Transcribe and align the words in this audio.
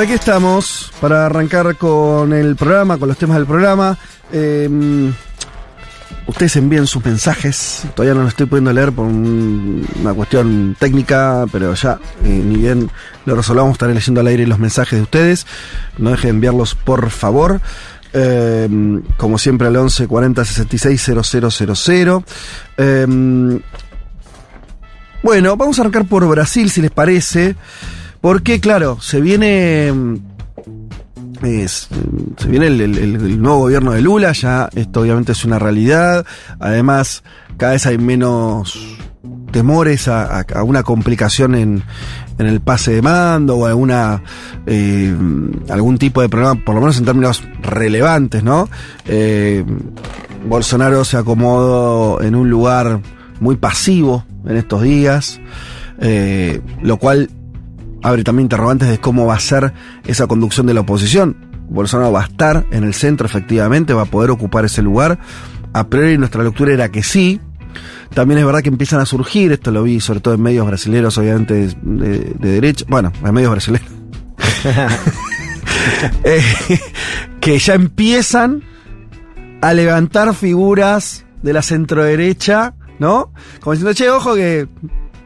Aquí 0.00 0.12
estamos 0.12 0.92
para 1.00 1.26
arrancar 1.26 1.76
con 1.76 2.32
el 2.32 2.54
programa, 2.54 2.98
con 2.98 3.08
los 3.08 3.18
temas 3.18 3.36
del 3.36 3.46
programa. 3.46 3.98
Eh, 4.32 5.10
ustedes 6.26 6.54
envíen 6.56 6.86
sus 6.86 7.04
mensajes. 7.04 7.82
Todavía 7.96 8.14
no 8.14 8.20
los 8.22 8.28
estoy 8.30 8.46
pudiendo 8.46 8.72
leer 8.72 8.92
por 8.92 9.04
un- 9.06 9.84
una 10.00 10.14
cuestión 10.14 10.76
técnica, 10.78 11.46
pero 11.50 11.74
ya, 11.74 11.98
eh, 12.24 12.28
ni 12.28 12.56
bien 12.58 12.88
lo 13.26 13.34
resolvamos, 13.34 13.72
estaré 13.72 13.92
leyendo 13.92 14.20
al 14.20 14.28
aire 14.28 14.46
los 14.46 14.60
mensajes 14.60 14.98
de 14.98 15.02
ustedes. 15.02 15.46
No 15.98 16.10
dejen 16.10 16.28
de 16.28 16.30
enviarlos, 16.36 16.74
por 16.76 17.10
favor. 17.10 17.60
Eh, 18.12 18.68
como 19.16 19.36
siempre 19.36 19.66
al 19.66 19.76
11 19.76 20.06
40 20.06 20.44
66 20.44 21.02
000. 21.02 22.24
Eh, 22.78 23.60
bueno, 25.24 25.56
vamos 25.56 25.76
a 25.78 25.82
arrancar 25.82 26.04
por 26.06 26.26
Brasil, 26.28 26.70
si 26.70 26.80
les 26.82 26.92
parece. 26.92 27.56
Porque, 28.20 28.60
claro, 28.60 29.00
se 29.00 29.20
viene. 29.20 29.92
se 31.42 32.48
viene 32.48 32.66
el, 32.66 33.40
nuevo 33.40 33.60
gobierno 33.60 33.92
de 33.92 34.02
Lula, 34.02 34.32
ya 34.32 34.68
esto 34.74 35.00
obviamente 35.00 35.32
es 35.32 35.44
una 35.44 35.58
realidad. 35.58 36.26
Además, 36.58 37.22
cada 37.56 37.72
vez 37.72 37.86
hay 37.86 37.98
menos 37.98 38.96
temores 39.52 40.08
a 40.08 40.44
una 40.62 40.82
complicación 40.82 41.54
en, 41.54 41.82
en 42.38 42.46
el 42.46 42.60
pase 42.60 42.92
de 42.92 43.02
mando 43.02 43.56
o 43.56 43.66
alguna 43.66 44.22
eh, 44.66 45.14
algún 45.68 45.98
tipo 45.98 46.22
de 46.22 46.28
problema, 46.28 46.54
por 46.64 46.74
lo 46.74 46.80
menos 46.80 46.98
en 46.98 47.04
términos 47.04 47.42
relevantes, 47.62 48.42
¿no? 48.42 48.68
Eh, 49.06 49.64
Bolsonaro 50.48 51.04
se 51.04 51.16
acomodó 51.16 52.22
en 52.22 52.36
un 52.36 52.48
lugar 52.48 53.00
muy 53.40 53.56
pasivo 53.56 54.24
en 54.46 54.56
estos 54.56 54.82
días, 54.82 55.40
eh, 56.00 56.60
lo 56.80 56.96
cual 56.96 57.28
abre 58.02 58.24
también 58.24 58.44
interrogantes 58.46 58.88
de 58.88 58.98
cómo 58.98 59.26
va 59.26 59.34
a 59.34 59.40
ser 59.40 59.72
esa 60.06 60.26
conducción 60.26 60.66
de 60.66 60.74
la 60.74 60.80
oposición. 60.80 61.36
Bolsonaro 61.68 62.12
va 62.12 62.22
a 62.22 62.26
estar 62.26 62.66
en 62.70 62.84
el 62.84 62.94
centro, 62.94 63.26
efectivamente, 63.26 63.92
va 63.92 64.02
a 64.02 64.06
poder 64.06 64.30
ocupar 64.30 64.64
ese 64.64 64.82
lugar. 64.82 65.18
A 65.72 65.86
priori 65.88 66.16
nuestra 66.18 66.42
lectura 66.42 66.72
era 66.72 66.88
que 66.90 67.02
sí. 67.02 67.40
También 68.14 68.38
es 68.40 68.46
verdad 68.46 68.62
que 68.62 68.70
empiezan 68.70 69.00
a 69.00 69.04
surgir, 69.06 69.52
esto 69.52 69.70
lo 69.70 69.82
vi 69.82 70.00
sobre 70.00 70.20
todo 70.20 70.32
en 70.34 70.40
medios 70.42 70.66
brasileños, 70.66 71.18
obviamente 71.18 71.54
de, 71.54 71.66
de- 71.82 72.34
de 72.38 72.48
derecha, 72.52 72.86
bueno, 72.88 73.12
en 73.22 73.34
medios 73.34 73.50
brasileños, 73.50 73.88
Eh, 76.24 76.42
que 77.40 77.58
ya 77.58 77.74
empiezan 77.74 78.62
a 79.60 79.72
levantar 79.74 80.34
figuras 80.34 81.24
de 81.42 81.52
la 81.52 81.62
centroderecha, 81.62 82.74
¿no? 82.98 83.32
Como 83.60 83.72
diciendo, 83.74 83.94
che, 83.94 84.10
ojo 84.10 84.34
que 84.34 84.68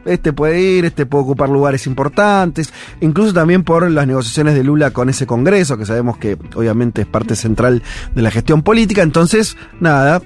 este 0.05 0.33
puede 0.33 0.61
ir, 0.61 0.85
este 0.85 1.05
puede 1.05 1.23
ocupar 1.23 1.49
lugares 1.49 1.87
importantes, 1.87 2.73
incluso 3.01 3.33
también 3.33 3.63
por 3.63 3.89
las 3.89 4.05
negociaciones 4.07 4.53
de 4.55 4.63
Lula 4.63 4.91
con 4.91 5.09
ese 5.09 5.25
Congreso, 5.25 5.77
que 5.77 5.85
sabemos 5.85 6.17
que 6.17 6.37
obviamente 6.55 7.01
es 7.01 7.07
parte 7.07 7.35
central 7.35 7.81
de 8.15 8.21
la 8.21 8.31
gestión 8.31 8.61
política, 8.63 9.01
entonces, 9.01 9.55
nada. 9.79 10.21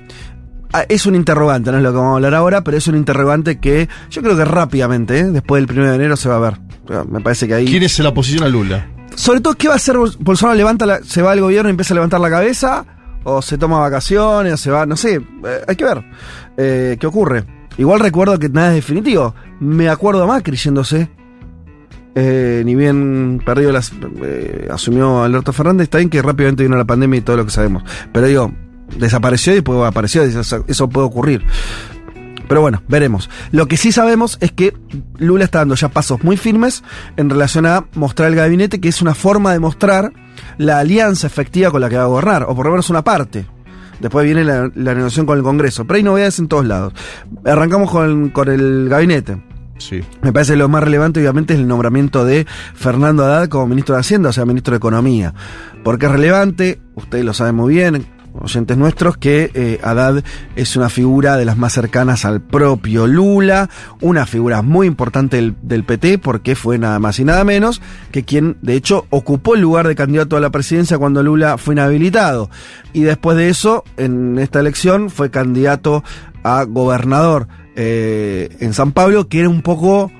ah, 0.74 0.84
Es 0.90 1.06
un 1.06 1.16
interrogante, 1.16 1.72
no 1.72 1.78
es 1.78 1.84
lo 1.84 1.92
que 1.92 1.98
vamos 1.98 2.12
a 2.14 2.16
hablar 2.16 2.34
ahora, 2.36 2.64
pero 2.64 2.78
es 2.78 2.88
un 2.88 2.96
interrogante 2.96 3.60
que 3.60 3.88
yo 4.10 4.22
creo 4.22 4.36
que 4.36 4.46
rápidamente, 4.46 5.20
¿eh? 5.20 5.24
después 5.26 5.66
del 5.66 5.78
1 5.80 5.90
de 5.90 5.96
enero 5.96 6.16
se 6.18 6.30
va 6.30 6.36
a 6.38 6.40
ver. 6.40 6.60
Me 7.10 7.20
parece 7.22 7.48
que 7.48 7.54
ahí... 7.54 7.66
¿Quién 7.66 7.84
es 7.84 8.00
la 8.00 8.10
oposición 8.10 8.44
a 8.44 8.48
Lula? 8.50 8.88
Sobre 9.16 9.42
todo, 9.42 9.56
¿qué 9.56 9.68
va 9.68 9.74
a 9.74 9.78
hacer 9.78 9.96
Bol- 9.98 10.16
Bolsonaro? 10.20 10.56
¿Levanta 10.58 10.86
la- 10.86 11.00
¿Se 11.04 11.22
va 11.22 11.32
al 11.32 11.42
gobierno 11.42 11.70
y 11.70 11.72
empieza 11.72 11.94
a 11.94 11.96
levantar 11.96 12.20
la 12.22 12.30
cabeza? 12.30 12.86
¿O 13.24 13.42
se 13.42 13.58
toma 13.58 13.80
vacaciones? 13.80 14.54
¿O 14.54 14.58
se 14.58 14.72
va? 14.72 14.86
No 14.86 14.96
sé, 14.96 15.16
eh, 15.16 15.62
hay 15.68 15.76
que 15.76 15.84
ver 15.84 16.04
eh, 16.56 16.98
qué 17.00 17.08
ocurre. 17.08 17.44
Igual 17.78 18.00
recuerdo 18.00 18.40
que 18.40 18.48
nada 18.50 18.70
es 18.70 18.76
definitivo. 18.76 19.36
Me 19.60 19.90
acuerdo 19.90 20.24
a 20.24 20.28
Macri 20.28 20.58
yéndose. 20.58 21.10
Eh, 22.20 22.64
ni 22.66 22.74
bien 22.74 23.42
perdido 23.46 23.72
las. 23.72 23.92
eh, 24.24 24.68
asumió 24.72 25.24
Alberto 25.24 25.54
Fernández, 25.54 25.84
está 25.84 26.00
bien 26.00 26.10
que 26.10 26.20
rápidamente 26.22 26.64
vino 26.64 26.76
la 26.76 26.86
pandemia 26.86 27.20
y 27.20 27.22
todo 27.22 27.38
lo 27.38 27.46
que 27.46 27.52
sabemos. 27.52 27.84
Pero 28.12 28.26
digo, 28.26 28.52
desapareció 28.98 29.54
y 29.54 29.58
después 29.58 29.80
apareció, 29.86 30.24
eso, 30.24 30.90
puede 30.90 31.06
ocurrir. 31.06 31.46
Pero 32.48 32.62
bueno, 32.62 32.82
veremos. 32.88 33.30
Lo 33.52 33.68
que 33.68 33.78
sí 33.78 33.92
sabemos 33.92 34.38
es 34.42 34.52
que 34.52 34.74
Lula 35.18 35.44
está 35.44 35.60
dando 35.60 35.76
ya 35.76 35.90
pasos 35.90 36.24
muy 36.24 36.38
firmes 36.38 36.84
en 37.18 37.30
relación 37.30 37.66
a 37.66 37.86
mostrar 37.94 38.30
el 38.30 38.36
gabinete, 38.36 38.80
que 38.80 38.88
es 38.88 39.02
una 39.02 39.14
forma 39.14 39.52
de 39.52 39.60
mostrar 39.60 40.14
la 40.58 40.80
alianza 40.80 41.28
efectiva 41.28 41.72
con 41.72 41.82
la 41.82 41.90
que 41.90 41.98
va 41.98 42.04
a 42.04 42.08
gobernar, 42.08 42.46
o 42.48 42.56
por 42.56 42.66
lo 42.66 42.72
menos 42.72 42.90
una 42.90 43.04
parte. 43.04 43.46
Después 44.00 44.26
viene 44.26 44.44
la, 44.44 44.72
la 44.76 44.94
negociación 44.94 45.26
con 45.26 45.38
el 45.38 45.44
Congreso, 45.44 45.86
pero 45.86 45.98
hay 45.98 46.04
novedades 46.04 46.40
en 46.40 46.48
todos 46.48 46.66
lados. 46.66 46.94
Arrancamos 47.46 47.92
con, 47.92 48.30
con 48.30 48.50
el 48.50 48.88
gabinete. 48.90 49.42
Sí. 49.78 50.02
Me 50.22 50.34
parece 50.34 50.54
que 50.54 50.58
lo 50.58 50.70
más 50.70 50.84
relevante, 50.84 51.20
obviamente, 51.20 51.54
es 51.54 51.60
el 51.60 51.68
nombramiento 51.68 52.26
de 52.26 52.48
Fernando 52.74 53.24
Haddad 53.24 53.48
como 53.48 53.68
ministro 53.68 53.96
de 53.96 54.02
Hacienda, 54.02 54.30
o 54.30 54.34
sea, 54.34 54.46
ministro 54.46 54.72
de 54.72 54.78
Economía. 54.78 55.34
Porque 55.84 56.08
es 56.08 56.12
relevante, 56.12 56.80
ustedes 56.96 57.24
lo 57.24 57.34
saben 57.34 57.56
muy 57.56 57.76
bien, 57.76 58.06
oyentes 58.42 58.78
nuestros, 58.78 59.18
que 59.18 59.52
eh, 59.54 59.80
Haddad 59.84 60.24
es 60.56 60.76
una 60.76 60.90
figura 60.90 61.38
de 61.38 61.46
las 61.46 61.58
más 61.58 61.74
cercanas 61.74 62.26
al 62.26 62.42
propio 62.42 63.08
Lula, 63.08 63.70
una 64.02 64.26
figura 64.26 64.62
muy 64.62 64.88
importante 64.88 65.38
del, 65.38 65.56
del 65.62 65.84
PT, 65.84 66.18
porque 66.20 66.56
fue 66.56 66.78
nada 66.78 67.00
más 67.00 67.20
y 67.20 67.24
nada 67.26 67.44
menos 67.44 67.82
que 68.12 68.24
quien, 68.24 68.58
de 68.62 68.76
hecho, 68.76 69.06
ocupó 69.10 69.56
el 69.56 69.62
lugar 69.62 69.88
de 69.88 69.96
candidato 69.96 70.38
a 70.38 70.40
la 70.40 70.50
presidencia 70.50 70.98
cuando 70.98 71.24
Lula 71.24 71.58
fue 71.58 71.74
inhabilitado. 71.76 72.50
Y 72.94 73.02
después 73.02 73.38
de 73.38 73.50
eso, 73.50 73.84
en 73.98 74.40
esta 74.40 74.60
elección, 74.60 75.10
fue 75.10 75.30
candidato 75.32 76.04
a 76.44 76.64
gobernador 76.64 77.48
eh, 77.76 78.50
en 78.60 78.74
San 78.74 78.92
Pablo, 78.92 79.28
que 79.28 79.40
era 79.42 79.50
un 79.50 79.62
poco 79.62 80.12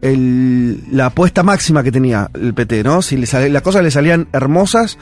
el- 0.00 0.82
la 0.90 1.06
apuesta 1.06 1.42
máxima 1.42 1.82
que 1.82 1.92
tenía 1.92 2.28
el 2.34 2.54
PT, 2.54 2.82
¿no? 2.82 3.02
Si 3.02 3.16
le 3.16 3.26
sal- 3.26 3.52
las 3.52 3.62
cosas 3.62 3.82
le 3.82 3.90
salían 3.90 4.28
hermosas, 4.32 4.98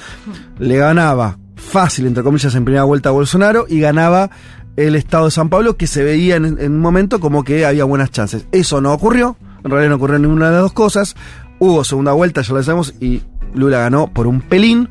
le 0.59 0.77
ganaba 0.77 1.39
fácil, 1.61 2.07
entre 2.07 2.23
comillas, 2.23 2.55
en 2.55 2.65
primera 2.65 2.85
vuelta 2.85 3.11
Bolsonaro 3.11 3.67
y 3.69 3.81
ganaba 3.81 4.31
el 4.77 4.95
estado 4.95 5.27
de 5.27 5.31
San 5.31 5.49
Pablo, 5.49 5.77
que 5.77 5.87
se 5.87 6.03
veía 6.03 6.37
en, 6.37 6.45
un 6.45 6.81
momento 6.81 7.21
como 7.21 7.45
que 7.45 7.67
había 7.67 7.85
buenas 7.85 8.11
chances. 8.11 8.47
Eso 8.53 8.81
no 8.81 8.93
ocurrió, 8.93 9.37
en 9.65 9.71
realidad 9.71 9.91
no 9.91 9.97
ocurrió 9.97 10.19
ninguna 10.19 10.47
de 10.47 10.53
las 10.53 10.63
dos 10.63 10.73
cosas. 10.73 11.17
Hubo 11.59 11.85
segunda 11.85 12.13
vuelta, 12.13 12.43
ya 12.43 12.55
lo 12.55 12.63
sabemos, 12.63 12.95
y 13.01 13.23
Lula 13.55 13.81
ganó 13.81 14.09
por 14.09 14.27
un 14.27 14.41
pelín, 14.41 14.89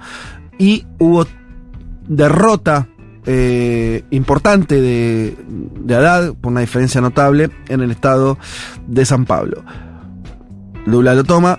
y 0.57 0.85
hubo 0.99 1.25
derrota 2.07 2.87
eh, 3.25 4.03
importante 4.11 4.79
de, 4.79 5.35
de 5.81 6.33
por 6.39 6.51
una 6.51 6.61
diferencia 6.61 7.01
notable, 7.01 7.49
en 7.67 7.81
el 7.81 7.91
estado 7.91 8.37
de 8.87 9.05
San 9.05 9.25
Pablo. 9.25 9.63
Lula 10.85 11.15
lo 11.15 11.23
toma 11.23 11.57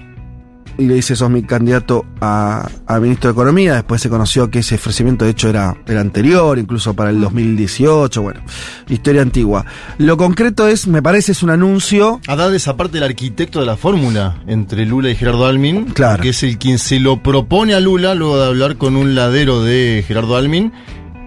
y 0.78 0.86
le 0.86 0.94
dice, 0.94 1.14
sos 1.16 1.28
mi 1.30 1.42
candidato 1.42 2.04
a, 2.20 2.68
a 2.86 2.98
ministro 3.00 3.28
de 3.28 3.32
Economía. 3.32 3.74
Después 3.74 4.00
se 4.00 4.08
conoció 4.08 4.50
que 4.50 4.60
ese 4.60 4.76
ofrecimiento 4.76 5.24
de 5.24 5.32
hecho 5.32 5.48
era, 5.48 5.76
era 5.86 6.00
anterior, 6.00 6.58
incluso 6.58 6.94
para 6.94 7.10
el 7.10 7.20
2018, 7.20 8.22
bueno, 8.22 8.40
historia 8.88 9.22
antigua. 9.22 9.64
Lo 9.98 10.16
concreto 10.16 10.68
es, 10.68 10.86
me 10.86 11.02
parece, 11.02 11.32
es 11.32 11.42
un 11.42 11.50
anuncio... 11.50 12.20
Haddad 12.26 12.54
es 12.54 12.68
aparte 12.68 12.98
el 12.98 13.04
arquitecto 13.04 13.60
de 13.60 13.66
la 13.66 13.76
fórmula 13.76 14.42
entre 14.46 14.86
Lula 14.86 15.10
y 15.10 15.16
Gerardo 15.16 15.46
Almin, 15.46 15.86
Claro. 15.86 16.22
que 16.22 16.30
es 16.30 16.42
el 16.42 16.58
quien 16.58 16.78
se 16.78 17.00
lo 17.00 17.22
propone 17.22 17.74
a 17.74 17.80
Lula 17.80 18.14
luego 18.14 18.38
de 18.40 18.46
hablar 18.46 18.76
con 18.76 18.96
un 18.96 19.14
ladero 19.14 19.62
de 19.62 20.04
Gerardo 20.06 20.36
Almin, 20.36 20.72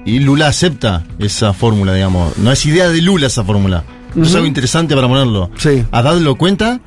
y 0.06 0.20
Lula 0.20 0.48
acepta 0.48 1.04
esa 1.20 1.54
fórmula, 1.54 1.94
digamos. 1.94 2.38
No 2.38 2.52
es 2.52 2.66
idea 2.66 2.90
de 2.90 3.02
Lula 3.02 3.28
esa 3.28 3.44
fórmula. 3.44 3.84
Es 4.22 4.36
algo 4.36 4.46
interesante 4.46 4.94
para 4.96 5.08
ponerlo. 5.08 5.50
Sí. 5.58 5.84
Haddad 5.92 6.18
lo 6.20 6.36
cuenta 6.36 6.82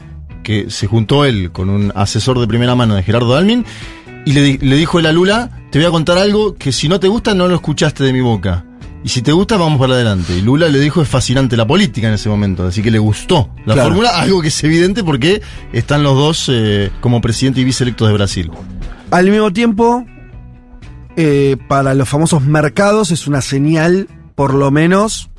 que 0.46 0.70
se 0.70 0.86
juntó 0.86 1.24
él 1.24 1.50
con 1.50 1.68
un 1.70 1.92
asesor 1.96 2.38
de 2.38 2.46
primera 2.46 2.76
mano 2.76 2.94
de 2.94 3.02
Gerardo 3.02 3.34
Almin 3.34 3.64
y 4.24 4.32
le, 4.32 4.42
di- 4.42 4.58
le 4.58 4.76
dijo 4.76 5.00
él 5.00 5.06
a 5.06 5.10
Lula, 5.12 5.50
te 5.72 5.80
voy 5.80 5.86
a 5.88 5.90
contar 5.90 6.18
algo 6.18 6.54
que 6.54 6.70
si 6.70 6.88
no 6.88 7.00
te 7.00 7.08
gusta 7.08 7.34
no 7.34 7.48
lo 7.48 7.56
escuchaste 7.56 8.04
de 8.04 8.12
mi 8.12 8.20
boca. 8.20 8.64
Y 9.02 9.08
si 9.08 9.22
te 9.22 9.32
gusta, 9.32 9.56
vamos 9.56 9.80
para 9.80 9.94
adelante. 9.94 10.36
Y 10.38 10.42
Lula 10.42 10.68
le 10.68 10.78
dijo, 10.78 11.02
es 11.02 11.08
fascinante 11.08 11.56
la 11.56 11.66
política 11.66 12.06
en 12.06 12.14
ese 12.14 12.28
momento, 12.28 12.64
así 12.64 12.80
que 12.80 12.92
le 12.92 12.98
gustó 13.00 13.50
la 13.64 13.74
Claro. 13.74 13.88
fórmula, 13.90 14.10
algo 14.20 14.40
que 14.40 14.48
es 14.48 14.64
evidente 14.64 15.02
porque 15.02 15.42
están 15.72 16.04
los 16.04 16.14
dos 16.16 16.48
eh, 16.52 16.90
como 17.00 17.20
presidente 17.20 17.60
y 17.60 17.64
viceelectos 17.64 18.06
de 18.06 18.14
Brasil. 18.14 18.50
Al 19.10 19.28
mismo 19.28 19.52
tiempo, 19.52 20.04
eh, 21.16 21.56
para 21.68 21.94
los 21.94 22.08
famosos 22.08 22.42
mercados 22.42 23.10
es 23.10 23.26
una 23.26 23.40
señal, 23.40 24.08
por 24.36 24.54
lo 24.54 24.70
menos, 24.70 25.30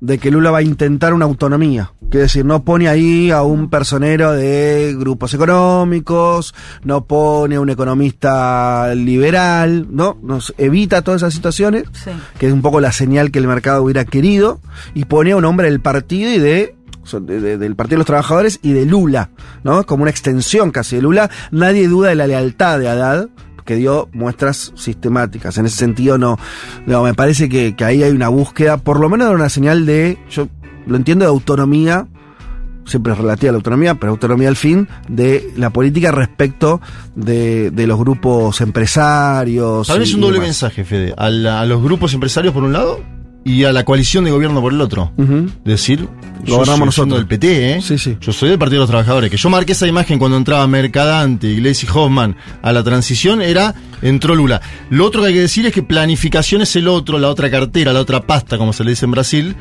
de 0.00 0.18
que 0.18 0.30
Lula 0.30 0.50
va 0.50 0.58
a 0.58 0.62
intentar 0.62 1.12
una 1.14 1.26
autonomía. 1.26 1.92
Quiere 2.10 2.22
decir, 2.24 2.44
no 2.44 2.64
pone 2.64 2.88
ahí 2.88 3.30
a 3.30 3.42
un 3.42 3.68
personero 3.70 4.32
de 4.32 4.96
grupos 4.98 5.32
económicos, 5.34 6.54
no 6.82 7.04
pone 7.04 7.56
a 7.56 7.60
un 7.60 7.70
economista 7.70 8.92
liberal, 8.94 9.86
¿no? 9.90 10.18
Nos 10.22 10.54
evita 10.58 11.02
todas 11.02 11.22
esas 11.22 11.34
situaciones, 11.34 11.84
Sí. 11.92 12.10
que 12.38 12.46
es 12.48 12.52
un 12.52 12.62
poco 12.62 12.80
la 12.80 12.92
señal 12.92 13.30
que 13.30 13.38
el 13.38 13.46
mercado 13.46 13.82
hubiera 13.82 14.04
querido, 14.04 14.60
y 14.94 15.04
pone 15.04 15.32
a 15.32 15.36
un 15.36 15.44
hombre 15.44 15.68
del 15.70 15.80
partido 15.80 16.30
y 16.32 16.38
de 16.38 16.76
de- 17.12 17.40
de- 17.40 17.58
del 17.58 17.74
Partido 17.74 17.96
de 17.96 18.00
los 18.00 18.06
Trabajadores 18.06 18.60
y 18.62 18.72
de 18.72 18.84
Lula, 18.86 19.30
¿no? 19.64 19.84
Como 19.84 20.02
una 20.02 20.10
extensión 20.12 20.70
casi 20.70 20.96
de 20.96 21.02
Lula. 21.02 21.28
Nadie 21.50 21.88
duda 21.88 22.10
de 22.10 22.14
la 22.14 22.28
lealtad 22.28 22.78
de 22.78 22.88
Haddad, 22.88 23.28
que 23.70 23.76
dio 23.76 24.08
muestras 24.12 24.72
sistemáticas. 24.74 25.56
En 25.58 25.66
ese 25.66 25.76
sentido, 25.76 26.18
no, 26.18 26.36
no 26.86 27.04
me 27.04 27.14
parece 27.14 27.48
que, 27.48 27.76
que 27.76 27.84
ahí 27.84 28.02
hay 28.02 28.10
una 28.10 28.28
búsqueda, 28.28 28.78
por 28.78 28.98
lo 28.98 29.08
menos 29.08 29.28
de 29.28 29.34
una 29.36 29.48
señal 29.48 29.86
de, 29.86 30.18
yo 30.28 30.48
lo 30.88 30.96
entiendo, 30.96 31.24
de 31.24 31.28
autonomía 31.28 32.08
siempre 32.84 33.12
es 33.12 33.18
relativa 33.20 33.50
a 33.50 33.52
la 33.52 33.56
autonomía, 33.58 33.94
pero 33.94 34.10
autonomía 34.10 34.48
al 34.48 34.56
fin 34.56 34.88
de 35.06 35.52
la 35.56 35.70
política 35.70 36.10
respecto 36.10 36.80
de, 37.14 37.70
de 37.70 37.86
los 37.86 37.96
grupos 38.00 38.60
empresarios. 38.60 39.86
Tal 39.86 40.00
vez 40.00 40.12
un 40.14 40.20
doble 40.22 40.34
demás. 40.34 40.48
mensaje, 40.48 40.82
Fede. 40.84 41.14
A, 41.16 41.30
la- 41.30 41.60
a 41.60 41.66
los 41.66 41.80
grupos 41.82 42.12
empresarios 42.14 42.52
por 42.52 42.64
un 42.64 42.72
lado 42.72 42.98
y 43.44 43.64
a 43.64 43.72
la 43.72 43.84
coalición 43.84 44.24
de 44.24 44.30
gobierno 44.30 44.60
por 44.60 44.72
el 44.72 44.80
otro. 44.80 45.12
Ujú. 45.16 45.50
Decir, 45.64 46.08
yo 46.44 46.64
soy 46.64 46.78
nosotros. 46.78 47.18
del 47.18 47.26
PT, 47.26 47.72
¿eh? 47.76 47.82
Sí, 47.82 47.98
sí. 47.98 48.16
Yo 48.20 48.32
soy 48.32 48.50
del 48.50 48.58
Partido 48.58 48.80
de 48.80 48.84
los 48.84 48.90
Trabajadores. 48.90 49.30
Que 49.30 49.36
yo 49.36 49.48
marqué 49.48 49.72
esa 49.72 49.86
imagen 49.86 50.18
cuando 50.18 50.36
entraba 50.36 50.66
Mercadante, 50.66 51.48
Iglesias 51.48 51.90
y 51.92 51.98
Hoffman 51.98 52.36
a 52.62 52.72
la 52.72 52.82
transición, 52.82 53.40
era 53.40 53.74
entró 54.02 54.34
Lula. 54.34 54.60
Lo 54.90 55.06
otro 55.06 55.22
que 55.22 55.28
hay 55.28 55.34
que 55.34 55.40
decir 55.40 55.66
es 55.66 55.72
que 55.72 55.82
planificación 55.82 56.62
es 56.62 56.74
el 56.76 56.88
otro, 56.88 57.18
la 57.18 57.28
otra 57.28 57.50
cartera, 57.50 57.92
la 57.92 58.00
otra 58.00 58.26
pasta, 58.26 58.58
como 58.58 58.72
se 58.72 58.84
le 58.84 58.90
dice 58.90 59.06
en 59.06 59.10
Brasil, 59.12 59.56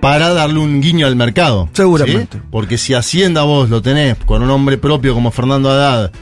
para 0.00 0.30
darle 0.30 0.58
un 0.58 0.80
guiño 0.80 1.06
al 1.06 1.16
mercado. 1.16 1.68
Seguramente. 1.72 2.38
¿sí? 2.38 2.44
Porque 2.50 2.78
si 2.78 2.94
Hacienda 2.94 3.42
vos 3.42 3.68
lo 3.68 3.82
tenés 3.82 4.16
con 4.26 4.42
un 4.42 4.50
hombre 4.50 4.78
propio 4.78 5.14
como 5.14 5.30
Fernando 5.30 5.70
Haddad, 5.70 6.12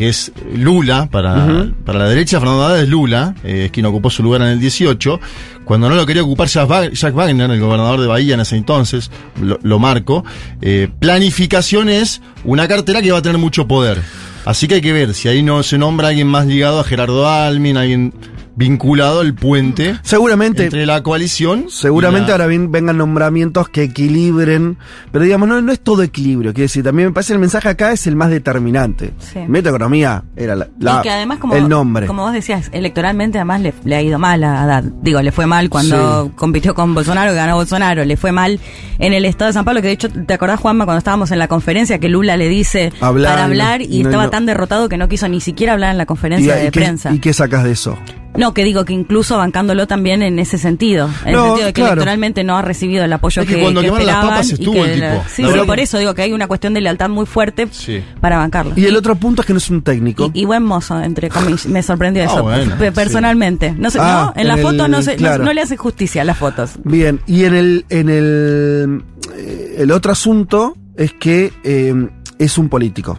que 0.00 0.08
es 0.08 0.32
Lula, 0.56 1.10
para, 1.10 1.66
para 1.84 1.98
la 1.98 2.08
derecha 2.08 2.38
Fernando 2.40 2.64
Haddad 2.64 2.80
es 2.82 2.88
Lula, 2.88 3.34
eh, 3.44 3.66
es 3.66 3.70
quien 3.70 3.84
ocupó 3.84 4.08
su 4.08 4.22
lugar 4.22 4.40
en 4.40 4.46
el 4.48 4.58
18, 4.58 5.20
cuando 5.66 5.90
no 5.90 5.94
lo 5.94 6.06
quería 6.06 6.22
ocupar 6.22 6.48
Jack, 6.48 6.70
Wa- 6.70 6.90
Jack 6.90 7.14
Wagner, 7.14 7.50
el 7.50 7.60
gobernador 7.60 8.00
de 8.00 8.06
Bahía 8.06 8.32
en 8.32 8.40
ese 8.40 8.56
entonces, 8.56 9.10
lo, 9.42 9.58
lo 9.62 9.78
marco, 9.78 10.24
eh, 10.62 10.88
planificación 11.00 11.90
es 11.90 12.22
una 12.44 12.66
cartera 12.66 13.02
que 13.02 13.12
va 13.12 13.18
a 13.18 13.22
tener 13.22 13.36
mucho 13.36 13.68
poder. 13.68 14.00
Así 14.46 14.66
que 14.68 14.76
hay 14.76 14.80
que 14.80 14.94
ver 14.94 15.12
si 15.12 15.28
ahí 15.28 15.42
no 15.42 15.62
se 15.62 15.76
nombra 15.76 16.08
alguien 16.08 16.26
más 16.28 16.46
ligado 16.46 16.80
a 16.80 16.84
Gerardo 16.84 17.28
Almin, 17.28 17.76
alguien 17.76 18.14
vinculado 18.56 19.20
al 19.20 19.34
puente 19.34 19.96
Seguramente. 20.02 20.64
entre 20.64 20.86
la 20.86 21.02
coalición. 21.02 21.66
Seguramente 21.68 22.28
la- 22.28 22.34
ahora 22.34 22.46
bien 22.46 22.70
vengan 22.70 22.96
nombramientos 22.98 23.68
que 23.68 23.82
equilibren, 23.84 24.76
pero 25.12 25.24
digamos, 25.24 25.48
no, 25.48 25.60
no 25.62 25.72
es 25.72 25.80
todo 25.80 26.02
equilibrio, 26.02 26.52
quiero 26.52 26.64
decir, 26.64 26.82
también 26.84 27.08
me 27.08 27.14
parece 27.14 27.32
el 27.32 27.38
mensaje 27.38 27.68
acá 27.68 27.92
es 27.92 28.06
el 28.06 28.16
más 28.16 28.30
determinante. 28.30 29.12
Sí. 29.18 29.38
Metaeconomía 29.48 30.24
era 30.36 30.56
la, 30.56 30.68
la- 30.78 30.98
y 30.98 31.02
que 31.02 31.10
además, 31.10 31.38
como, 31.38 31.54
el 31.54 31.68
nombre. 31.68 32.06
como 32.06 32.22
vos 32.22 32.32
decías, 32.32 32.68
electoralmente 32.72 33.38
además 33.38 33.60
le, 33.60 33.74
le 33.84 33.96
ha 33.96 34.02
ido 34.02 34.18
mal 34.18 34.42
a 34.44 34.62
Haddad. 34.64 34.84
Digo, 35.02 35.22
le 35.22 35.32
fue 35.32 35.46
mal 35.46 35.70
cuando 35.70 36.26
Sí. 36.26 36.32
compitió 36.36 36.74
con 36.74 36.94
Bolsonaro, 36.94 37.30
que 37.30 37.36
ganó 37.36 37.56
Bolsonaro. 37.56 38.04
Le 38.04 38.16
fue 38.16 38.32
mal 38.32 38.60
en 38.98 39.12
el 39.12 39.24
estado 39.24 39.48
de 39.48 39.52
San 39.54 39.64
Pablo, 39.64 39.80
que 39.80 39.88
de 39.88 39.92
hecho, 39.94 40.08
¿te 40.10 40.34
acordás, 40.34 40.60
Juanma, 40.60 40.84
cuando 40.84 40.98
estábamos 40.98 41.30
en 41.30 41.38
la 41.38 41.48
conferencia 41.48 41.98
que 41.98 42.08
Lula 42.08 42.36
le 42.36 42.48
dice 42.48 42.92
Hablar, 43.00 43.32
para 43.32 43.44
hablar 43.44 43.82
y 43.82 44.02
no, 44.02 44.08
estaba 44.08 44.24
no. 44.24 44.30
tan 44.30 44.46
derrotado 44.46 44.88
que 44.88 44.96
no 44.96 45.08
quiso 45.08 45.28
ni 45.28 45.40
siquiera 45.40 45.72
hablar 45.72 45.92
en 45.92 45.98
la 45.98 46.06
conferencia 46.06 46.54
de 46.56 46.62
¿y, 46.62 46.64
qué, 46.66 46.80
prensa? 46.80 47.12
¿Y 47.14 47.18
qué 47.20 47.32
sacas 47.32 47.64
de 47.64 47.72
eso? 47.72 47.98
No, 48.36 48.49
que 48.54 48.64
digo 48.64 48.84
que 48.84 48.92
incluso 48.92 49.36
bancándolo 49.36 49.86
también 49.86 50.22
en 50.22 50.38
ese 50.38 50.58
sentido. 50.58 51.08
En 51.24 51.32
No, 51.32 51.38
el 51.40 51.44
sentido 51.46 51.66
de 51.66 51.72
que 51.72 51.80
claro. 51.80 51.92
electoralmente 51.94 52.44
no 52.44 52.56
ha 52.56 52.62
recibido 52.62 53.04
el 53.04 53.12
apoyo 53.12 53.42
Es 53.42 53.48
que 53.48 53.54
que, 53.56 53.60
cuando 53.62 53.80
que 53.80 54.04
las 54.04 54.16
papas 54.24 54.50
y 54.50 54.54
estuvo 54.54 54.72
que 54.74 54.80
el 54.94 55.00
tipo. 55.00 55.24
sí, 55.28 55.44
sí, 55.44 55.58
por 55.66 55.80
eso 55.80 55.98
digo 55.98 56.14
que 56.14 56.22
hay 56.22 56.32
una 56.32 56.46
cuestión 56.46 56.74
de 56.74 56.80
lealtad 56.80 57.08
muy 57.08 57.26
fuerte 57.26 57.68
Sí. 57.70 58.02
para 58.20 58.38
bancarlo. 58.38 58.72
Y 58.76 58.84
el 58.86 58.96
otro 58.96 59.14
punto 59.16 59.42
es 59.42 59.46
que 59.46 59.52
no 59.52 59.58
es 59.58 59.70
un 59.70 59.82
técnico. 59.82 60.30
Y, 60.34 60.42
y 60.42 60.44
buen 60.44 60.62
mozo, 60.62 61.00
entre 61.00 61.28
comillas. 61.28 61.66
Me 61.66 61.82
sorprendió 61.82 62.22
Ah, 62.24 62.26
eso. 62.26 62.42
bueno, 62.42 62.76
personalmente. 62.94 63.72
No, 63.76 63.90
sé, 63.90 63.98
Ah, 64.00 64.32
no, 64.34 64.40
en 64.40 64.48
la 64.48 64.56
foto 64.56 64.88
no, 64.88 65.02
se, 65.02 65.16
claro. 65.16 65.44
no 65.44 65.52
le 65.52 65.60
hace 65.60 65.76
justicia 65.76 66.22
a 66.22 66.24
las 66.24 66.38
fotos. 66.38 66.72
Bien, 66.84 67.20
y 67.26 67.44
en 67.44 67.54
el, 67.54 67.84
en 67.88 68.08
el, 68.08 69.02
eh, 69.36 69.76
el 69.78 69.90
otro 69.92 70.12
asunto 70.12 70.76
es 70.96 71.12
que 71.14 71.52
eh, 71.64 71.94
es 72.38 72.58
un 72.58 72.68
político. 72.68 73.18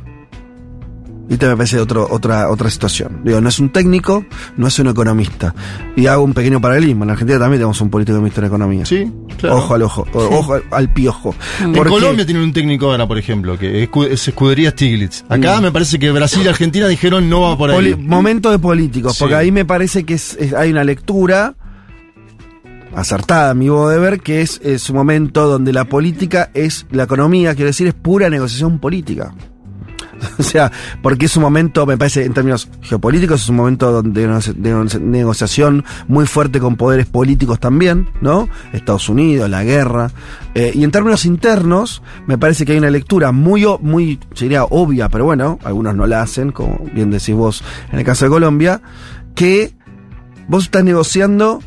Y 1.33 1.37
te 1.37 1.47
me 1.47 1.55
parece 1.55 1.79
otro, 1.79 2.05
otra, 2.11 2.49
otra 2.49 2.69
situación. 2.69 3.21
Digo, 3.23 3.39
no 3.39 3.47
es 3.47 3.57
un 3.57 3.69
técnico, 3.69 4.25
no 4.57 4.67
es 4.67 4.77
un 4.79 4.87
economista. 4.87 5.55
Y 5.95 6.07
hago 6.07 6.23
un 6.25 6.33
pequeño 6.33 6.59
paralelismo. 6.59 7.05
En 7.05 7.11
Argentina 7.11 7.39
también 7.39 7.59
tenemos 7.59 7.79
un 7.79 7.89
político 7.89 8.17
ministro 8.17 8.41
de 8.41 8.47
Economía. 8.47 8.85
Sí, 8.85 9.09
claro. 9.37 9.55
Ojo 9.55 9.73
al 9.75 9.81
ojo, 9.83 10.05
o- 10.13 10.19
ojo 10.39 10.53
al, 10.55 10.63
al 10.71 10.91
piojo. 10.93 11.33
En 11.61 11.71
Porque- 11.71 11.89
Colombia 11.89 12.25
tienen 12.25 12.43
un 12.43 12.51
técnico 12.51 12.91
ahora, 12.91 13.07
por 13.07 13.17
ejemplo, 13.17 13.57
que 13.57 13.83
es, 13.83 13.87
cu- 13.89 14.03
es 14.03 14.27
escudería 14.27 14.71
Stiglitz. 14.71 15.23
Acá 15.29 15.59
Mm. 15.59 15.63
me 15.63 15.71
parece 15.71 15.97
que 15.99 16.11
Brasil 16.11 16.41
y 16.43 16.49
Argentina 16.49 16.87
dijeron 16.89 17.29
no 17.29 17.39
va 17.41 17.57
por 17.57 17.69
ahí. 17.69 17.75
Poli- 17.77 17.95
momento 17.95 18.51
de 18.51 18.59
políticos, 18.59 19.17
porque 19.17 19.35
ahí 19.35 19.53
me 19.53 19.63
parece 19.63 20.03
que 20.03 20.15
es- 20.15 20.35
es- 20.37 20.53
hay 20.53 20.71
una 20.71 20.83
lectura 20.83 21.55
acertada, 22.93 23.51
a 23.51 23.53
mi 23.53 23.69
modo 23.69 23.87
de 23.89 23.99
ver, 23.99 24.19
que 24.19 24.41
es, 24.41 24.59
es 24.63 24.89
un 24.89 24.97
momento 24.97 25.47
donde 25.47 25.71
la 25.71 25.85
política 25.85 26.49
es, 26.53 26.85
la 26.91 27.03
economía, 27.03 27.55
quiero 27.55 27.67
decir, 27.67 27.87
es 27.87 27.93
pura 27.93 28.29
negociación 28.29 28.79
política. 28.79 29.33
O 30.39 30.43
sea, 30.43 30.71
porque 31.01 31.25
es 31.25 31.35
un 31.35 31.43
momento, 31.43 31.85
me 31.85 31.97
parece, 31.97 32.25
en 32.25 32.33
términos 32.33 32.69
geopolíticos, 32.81 33.43
es 33.43 33.49
un 33.49 33.55
momento 33.55 34.01
de, 34.01 34.27
de 34.55 34.99
negociación 34.99 35.83
muy 36.07 36.25
fuerte 36.25 36.59
con 36.59 36.75
poderes 36.75 37.05
políticos 37.05 37.59
también, 37.59 38.09
¿no? 38.21 38.49
Estados 38.73 39.09
Unidos, 39.09 39.49
la 39.49 39.63
guerra. 39.63 40.11
Eh, 40.55 40.71
y 40.73 40.83
en 40.83 40.91
términos 40.91 41.25
internos, 41.25 42.01
me 42.27 42.37
parece 42.37 42.65
que 42.65 42.73
hay 42.73 42.77
una 42.77 42.89
lectura 42.89 43.31
muy, 43.31 43.65
muy, 43.81 44.19
sería 44.33 44.65
obvia, 44.65 45.09
pero 45.09 45.25
bueno, 45.25 45.59
algunos 45.63 45.95
no 45.95 46.07
la 46.07 46.21
hacen, 46.21 46.51
como 46.51 46.79
bien 46.93 47.11
decís 47.11 47.35
vos 47.35 47.63
en 47.91 47.99
el 47.99 48.05
caso 48.05 48.25
de 48.25 48.31
Colombia, 48.31 48.81
que 49.35 49.73
vos 50.47 50.65
estás 50.65 50.83
negociando 50.83 51.61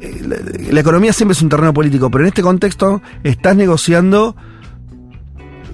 eh, 0.00 0.70
la 0.72 0.80
economía 0.80 1.12
siempre 1.12 1.32
es 1.32 1.42
un 1.42 1.48
terreno 1.48 1.72
político, 1.72 2.10
pero 2.10 2.24
en 2.24 2.28
este 2.28 2.42
contexto 2.42 3.00
estás 3.22 3.56
negociando 3.56 4.36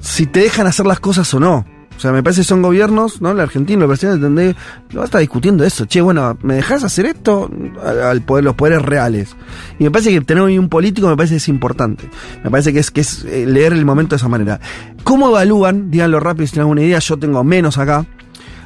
si 0.01 0.27
te 0.27 0.41
dejan 0.41 0.67
hacer 0.67 0.87
las 0.87 1.01
cosas 1.01 1.33
o 1.35 1.41
no. 1.41 1.65
O 1.97 2.01
sea, 2.03 2.13
me 2.13 2.23
parece 2.23 2.41
que 2.41 2.47
son 2.47 2.63
gobiernos, 2.63 3.21
¿no? 3.21 3.31
El 3.33 3.41
argentino, 3.41 3.83
el 3.83 3.89
presidente, 3.89 4.27
¿entendés? 4.27 4.57
No 4.95 5.05
estar 5.05 5.21
discutiendo 5.21 5.65
eso. 5.65 5.85
Che, 5.85 6.01
bueno, 6.01 6.39
¿me 6.41 6.55
dejas 6.55 6.83
hacer 6.83 7.05
esto? 7.05 7.51
Al, 7.85 8.23
poder, 8.23 8.43
los 8.45 8.55
poderes 8.55 8.81
reales. 8.81 9.37
Y 9.79 9.85
me 9.85 9.91
parece 9.91 10.11
que 10.11 10.23
tener 10.23 10.43
un 10.43 10.71
político 10.71 11.09
me 11.09 11.17
parece 11.17 11.35
que 11.35 11.39
es 11.39 11.49
importante. 11.49 12.09
Me 12.43 12.51
parece 12.51 12.73
que 12.73 12.79
es, 12.79 12.91
que 12.91 13.03
es 13.03 13.25
eh, 13.25 13.45
leer 13.47 13.75
el 13.75 13.85
momento 13.85 14.15
de 14.15 14.17
esa 14.17 14.29
manera. 14.29 14.59
¿Cómo 15.05 15.29
evalúan? 15.29 15.91
Díganlo 15.91 16.21
rápido 16.21 16.47
si 16.47 16.53
tienen 16.53 16.63
alguna 16.63 16.83
idea. 16.83 17.01
Yo 17.01 17.19
tengo 17.19 17.45
menos 17.45 17.77
acá. 17.77 18.07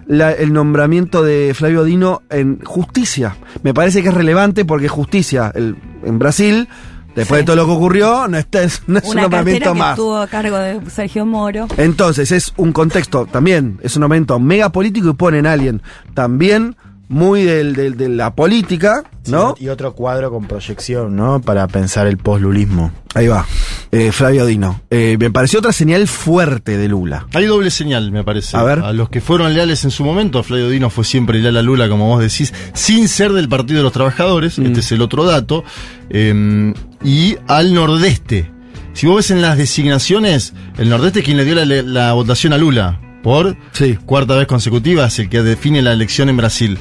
la- 0.07 0.33
el 0.33 0.53
nombramiento 0.53 1.25
de 1.25 1.55
Flavio 1.55 1.83
Dino 1.83 2.23
en 2.31 2.61
justicia. 2.63 3.37
Me 3.65 3.73
parece 3.75 4.03
que 4.03 4.09
es 4.11 4.15
relevante 4.15 4.65
porque 4.67 4.87
justicia 4.87 5.51
el- 5.55 5.77
en 6.05 6.19
Brasil, 6.21 6.69
después 7.15 7.39
Sí. 7.39 7.43
de 7.43 7.45
todo 7.45 7.57
lo 7.57 7.67
que 7.67 7.73
ocurrió, 7.73 8.29
no, 8.29 8.37
está, 8.39 8.61
no 8.61 8.67
es 8.67 8.81
un 8.87 8.91
Una 8.91 8.99
cartera 9.03 9.21
nombramiento 9.23 9.73
que 9.73 9.79
más. 9.79 9.91
estuvo 9.91 10.17
a 10.17 10.27
cargo 10.27 10.59
de 10.59 10.81
Sergio 10.91 11.27
Moro. 11.27 11.67
Entonces 11.77 12.33
es 12.33 12.53
un 12.56 12.73
contexto 12.73 13.27
también, 13.27 13.79
es 13.83 13.97
un 13.97 14.03
momento 14.03 14.39
mega 14.41 14.71
político 14.71 15.11
y 15.11 15.15
ponen 15.15 15.47
a 15.47 15.53
alguien 15.53 15.83
también 16.15 16.77
muy 17.09 17.43
del, 17.44 17.75
del- 17.77 17.97
de 17.97 18.09
la 18.09 18.35
política, 18.35 19.05
¿no? 19.29 19.55
Sí, 19.59 19.65
y 19.65 19.69
otro 19.69 19.93
cuadro 19.94 20.31
con 20.31 20.47
proyección, 20.47 21.15
¿no? 21.15 21.41
Para 21.41 21.69
pensar 21.69 22.06
el 22.06 22.17
poslulismo. 22.17 22.93
Ahí 23.15 23.29
va, 23.29 23.47
eh, 23.96 24.10
Flavio 24.13 24.44
Dino. 24.46 24.81
Eh, 24.91 25.17
me 25.20 25.31
pareció 25.31 25.60
otra 25.60 25.72
señal 25.72 26.08
fuerte 26.08 26.77
de 26.77 26.89
Lula. 26.89 27.27
Hay 27.32 27.46
doble 27.46 27.70
señal, 27.70 28.10
me 28.10 28.24
parece. 28.24 28.56
A 28.56 28.63
ver. 28.65 28.79
los 28.94 29.08
que 29.08 29.20
fueron 29.20 29.55
leales 29.55 29.84
en 29.84 29.91
su 29.93 30.05
momento, 30.05 30.43
Flavio 30.43 30.69
Dino 30.69 30.91
fue 30.91 31.05
siempre 31.05 31.39
leal 31.41 31.56
a 31.56 31.63
Lula, 31.63 31.89
como 31.89 32.08
vos 32.08 32.20
decís, 32.20 32.53
sin 32.72 33.06
ser 33.08 33.32
del 33.32 33.48
Partido 33.48 33.79
de 33.79 33.82
los 33.84 33.93
Trabajadores, 33.93 34.58
Mm. 34.58 34.67
este 34.67 34.81
es 34.81 34.91
el 34.93 35.01
otro 35.03 35.24
dato, 35.24 35.63
eh, 36.10 36.72
y 37.05 37.36
al 37.46 37.72
nordeste. 37.74 38.51
Si 38.94 39.06
vos 39.06 39.17
ves 39.17 39.31
en 39.31 39.43
las 39.43 39.56
designaciones, 39.58 40.55
el 40.79 40.89
nordeste 40.89 41.20
es 41.20 41.24
quien 41.24 41.36
le 41.36 41.44
dio 41.44 41.55
la, 41.55 41.65
la 41.65 42.13
votación 42.15 42.53
a 42.53 42.58
Lula, 42.58 43.01
por 43.22 43.56
Sí. 43.72 43.96
cuarta 44.06 44.34
vez 44.36 44.46
consecutiva, 44.46 45.06
es 45.06 45.19
el 45.19 45.29
que 45.29 45.43
define 45.43 45.82
la 45.82 45.93
elección 45.93 46.29
en 46.29 46.36
Brasil. 46.36 46.79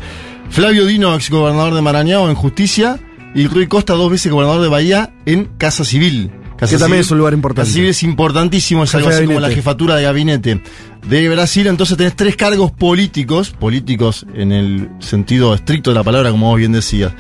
Flavio 0.50 0.86
Dino, 0.86 1.16
ex 1.16 1.30
gobernador 1.30 1.74
de 1.74 1.82
Maranhão 1.82 2.28
en 2.30 2.36
justicia, 2.36 3.00
y 3.34 3.48
Rui 3.48 3.66
Costa, 3.68 3.94
dos 3.94 4.12
veces 4.12 4.32
gobernador 4.32 4.62
de 4.62 4.68
Bahía 4.70 5.12
en 5.26 5.46
Casa 5.58 5.84
Civil. 5.86 6.30
Casa 6.64 6.76
Que 6.76 6.80
también 6.80 7.04
Civil- 7.04 7.06
es 7.08 7.12
un 7.12 7.18
lugar 7.20 7.34
importante. 7.34 7.68
Casa 7.68 7.74
Civil 7.74 7.90
es 7.90 8.04
importantísimo, 8.04 8.84
es 8.84 8.92
Jefe 8.92 9.04
algo 9.04 9.10
así 9.16 9.26
como 9.26 9.40
la 9.40 9.50
jefatura 9.50 9.96
de 9.96 10.04
gabinete 10.04 10.62
de 11.08 11.30
Brasil. 11.30 11.68
Entonces 11.68 11.98
tenés 11.98 12.16
tres 12.16 12.36
cargos 12.36 12.72
políticos, 12.72 13.52
políticos 13.52 14.26
en 14.34 14.52
el 14.52 14.90
sentido 15.00 15.54
estricto 15.54 15.92
de 15.92 15.96
la 15.96 16.04
palabra, 16.04 16.32
como 16.32 16.50
vos 16.50 16.58
bien 16.58 16.72
decías. 16.72 17.14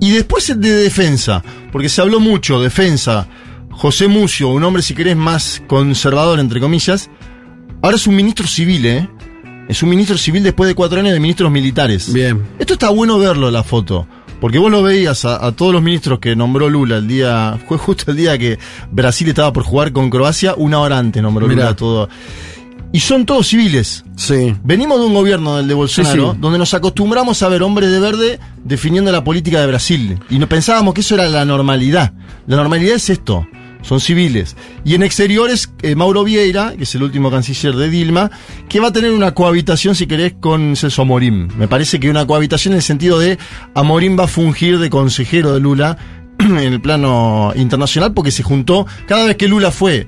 Y 0.00 0.10
después 0.12 0.48
el 0.50 0.60
de 0.60 0.70
defensa, 0.74 1.42
porque 1.72 1.88
se 1.88 2.00
habló 2.00 2.20
mucho, 2.20 2.60
defensa. 2.60 3.28
José 3.70 4.08
Mucio, 4.08 4.48
un 4.48 4.64
hombre, 4.64 4.82
si 4.82 4.94
querés, 4.94 5.16
más 5.16 5.62
conservador, 5.66 6.38
entre 6.40 6.60
comillas, 6.60 7.08
ahora 7.82 7.96
es 7.96 8.06
un 8.06 8.14
ministro 8.16 8.46
civil, 8.46 8.84
¿eh? 8.86 9.08
Es 9.68 9.82
un 9.82 9.88
ministro 9.90 10.18
civil 10.18 10.42
después 10.42 10.68
de 10.68 10.74
cuatro 10.74 10.98
años 11.00 11.12
de 11.12 11.20
ministros 11.20 11.50
militares. 11.50 12.12
Bien. 12.12 12.42
Esto 12.58 12.72
está 12.74 12.90
bueno 12.90 13.18
verlo, 13.18 13.50
la 13.50 13.62
foto. 13.62 14.06
Porque 14.40 14.58
vos 14.58 14.70
lo 14.70 14.82
veías 14.82 15.24
a, 15.24 15.44
a 15.44 15.52
todos 15.52 15.72
los 15.72 15.82
ministros 15.82 16.18
que 16.18 16.34
nombró 16.34 16.68
Lula 16.70 16.96
el 16.96 17.06
día. 17.08 17.58
Fue 17.68 17.76
justo 17.78 18.10
el 18.10 18.16
día 18.16 18.38
que 18.38 18.58
Brasil 18.90 19.28
estaba 19.28 19.52
por 19.52 19.62
jugar 19.64 19.92
con 19.92 20.08
Croacia, 20.10 20.54
una 20.56 20.78
hora 20.80 20.98
antes 20.98 21.22
nombró 21.22 21.46
Mirá. 21.46 21.62
Lula 21.64 21.76
todo. 21.76 22.08
Y 22.92 22.98
son 23.00 23.24
todos 23.24 23.46
civiles. 23.46 24.04
Sí. 24.16 24.56
Venimos 24.64 24.98
de 24.98 25.06
un 25.06 25.14
gobierno 25.14 25.56
del 25.58 25.68
de 25.68 25.74
Bolsonaro, 25.74 26.30
Sí, 26.30 26.30
sí. 26.34 26.38
donde 26.40 26.58
nos 26.58 26.74
acostumbramos 26.74 27.40
a 27.42 27.48
ver 27.48 27.62
hombres 27.62 27.90
de 27.90 28.00
verde 28.00 28.40
definiendo 28.64 29.12
la 29.12 29.22
política 29.22 29.60
de 29.60 29.66
Brasil. 29.68 30.18
Y 30.28 30.38
no 30.40 30.48
pensábamos 30.48 30.94
que 30.94 31.02
eso 31.02 31.14
era 31.14 31.28
la 31.28 31.44
normalidad. 31.44 32.12
La 32.48 32.56
normalidad 32.56 32.96
es 32.96 33.08
esto. 33.10 33.46
Son 33.82 34.00
civiles. 34.00 34.56
Y 34.84 34.94
en 34.94 35.02
exteriores, 35.02 35.72
eh, 35.82 35.94
Mauro 35.94 36.24
Vieira, 36.24 36.74
que 36.76 36.84
es 36.84 36.94
el 36.94 37.02
último 37.02 37.30
canciller 37.30 37.74
de 37.76 37.88
Dilma, 37.88 38.30
que 38.68 38.80
va 38.80 38.88
a 38.88 38.92
tener 38.92 39.12
una 39.12 39.32
cohabitación, 39.34 39.94
si 39.94 40.06
querés, 40.06 40.34
con 40.40 40.76
Celso 40.76 41.02
Amorim. 41.02 41.48
Me 41.56 41.68
parece 41.68 41.98
que 41.98 42.10
una 42.10 42.26
cohabitación 42.26 42.74
en 42.74 42.78
el 42.78 42.82
sentido 42.82 43.18
de 43.18 43.38
Amorim 43.74 44.18
va 44.18 44.24
a 44.24 44.28
fungir 44.28 44.78
de 44.78 44.90
consejero 44.90 45.52
de 45.52 45.60
Lula 45.60 45.96
en 46.38 46.56
el 46.58 46.80
plano 46.80 47.52
internacional 47.56 48.12
porque 48.14 48.30
se 48.30 48.42
juntó, 48.42 48.86
cada 49.06 49.26
vez 49.26 49.36
que 49.36 49.48
Lula 49.48 49.70
fue 49.70 50.06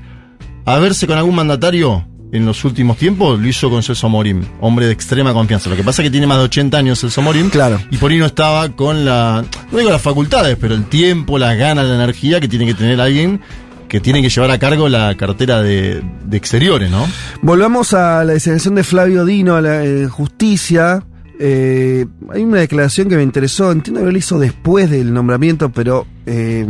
a 0.65 0.79
verse 0.79 1.07
con 1.07 1.19
algún 1.19 1.35
mandatario 1.35 2.07
en 2.33 2.47
los 2.47 2.65
últimos 2.65 2.97
tiempos, 2.97 3.39
lo 3.39 3.47
hizo 3.47 3.69
con 3.69 3.83
Celso 3.83 4.09
Morim, 4.09 4.43
hombre 4.61 4.87
de 4.87 4.93
extrema 4.93 5.35
confianza. 5.35 5.69
Lo 5.69 5.77
que 5.77 5.85
pasa 5.85 6.03
es 6.03 6.07
que 6.07 6.11
tiene 6.11 6.27
más 6.27 6.39
de 6.39 6.45
80 6.45 6.79
años 6.79 6.99
Celso 6.99 7.21
Morim. 7.21 7.51
Claro. 7.51 7.79
Y 7.91 7.99
por 7.99 8.11
ahí 8.11 8.19
no 8.19 8.25
estaba 8.25 8.71
con 8.71 9.05
la, 9.05 9.45
no 9.71 9.79
digo 9.79 9.91
las 9.91 10.01
facultades, 10.01 10.57
pero 10.59 10.75
el 10.75 10.87
tiempo, 10.87 11.39
las 11.39 11.57
ganas, 11.59 11.87
la 11.87 11.95
energía 11.95 12.41
que 12.41 12.49
tiene 12.49 12.67
que 12.67 12.75
tener 12.75 13.01
alguien 13.01 13.41
que 13.87 14.01
tiene 14.01 14.23
que 14.23 14.31
llevar 14.31 14.51
a 14.51 14.59
cargo 14.59 14.89
la 14.89 15.15
cartera 15.19 15.61
de, 15.61 16.03
de 16.25 16.37
exteriores, 16.39 16.91
¿no? 16.91 17.07
Volvamos 17.43 17.93
a 17.93 18.25
la 18.25 18.33
designación 18.33 18.75
de 18.75 18.85
Flavio 18.85 19.27
Dino 19.27 19.55
a 19.55 19.61
la 19.61 19.85
eh, 19.85 20.07
justicia. 20.07 21.05
Eh, 21.39 22.07
hay 22.33 22.43
una 22.43 22.61
declaración 22.61 23.11
que 23.11 23.17
me 23.17 23.23
interesó, 23.23 23.71
entiendo 23.71 24.03
que 24.03 24.11
lo 24.11 24.17
hizo 24.17 24.39
después 24.39 24.89
del 24.89 25.13
nombramiento, 25.13 25.69
pero 25.71 26.07
eh, 26.25 26.67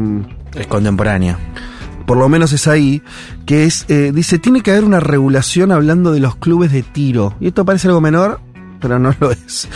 Es 0.57 0.67
contemporánea. 0.67 1.39
Por 2.07 2.17
lo 2.19 2.29
menos 2.29 2.53
es 2.53 2.67
ahí, 2.69 3.03
que 3.47 3.65
es, 3.65 3.85
eh, 3.89 4.13
dice, 4.15 4.39
tiene 4.39 4.61
que 4.61 4.71
haber 4.71 4.85
una 4.85 5.01
regulación 5.01 5.73
hablando 5.73 6.13
de 6.13 6.21
los 6.21 6.37
clubes 6.37 6.73
de 6.73 6.83
tiro. 6.83 7.35
Y 7.41 7.49
esto 7.49 7.65
parece 7.65 7.89
algo 7.89 8.01
menor, 8.01 8.41
pero 8.81 8.99
no 8.99 9.15
lo 9.21 9.31
es. 9.33 9.69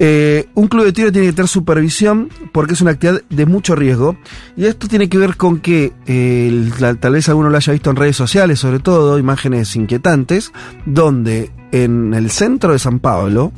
Eh, 0.00 0.48
un 0.54 0.68
club 0.68 0.84
de 0.84 0.92
tiro 0.92 1.10
tiene 1.12 1.26
que 1.26 1.32
tener 1.32 1.48
supervisión 1.48 2.28
porque 2.52 2.74
es 2.74 2.80
una 2.80 2.92
actividad 2.92 3.20
de 3.28 3.46
mucho 3.46 3.74
riesgo. 3.74 4.16
Y 4.56 4.66
esto 4.66 4.86
tiene 4.88 5.08
que 5.08 5.18
ver 5.18 5.36
con 5.36 5.58
que, 5.58 5.92
eh, 6.06 6.70
tal 7.00 7.12
vez 7.12 7.28
alguno 7.28 7.50
lo 7.50 7.56
haya 7.56 7.72
visto 7.72 7.90
en 7.90 7.96
redes 7.96 8.16
sociales, 8.16 8.58
sobre 8.60 8.78
todo, 8.78 9.18
imágenes 9.18 9.74
inquietantes, 9.76 10.52
donde 10.86 11.50
en 11.72 12.14
el 12.14 12.30
centro 12.30 12.72
de 12.72 12.78
San 12.78 13.00
Pablo, 13.00 13.52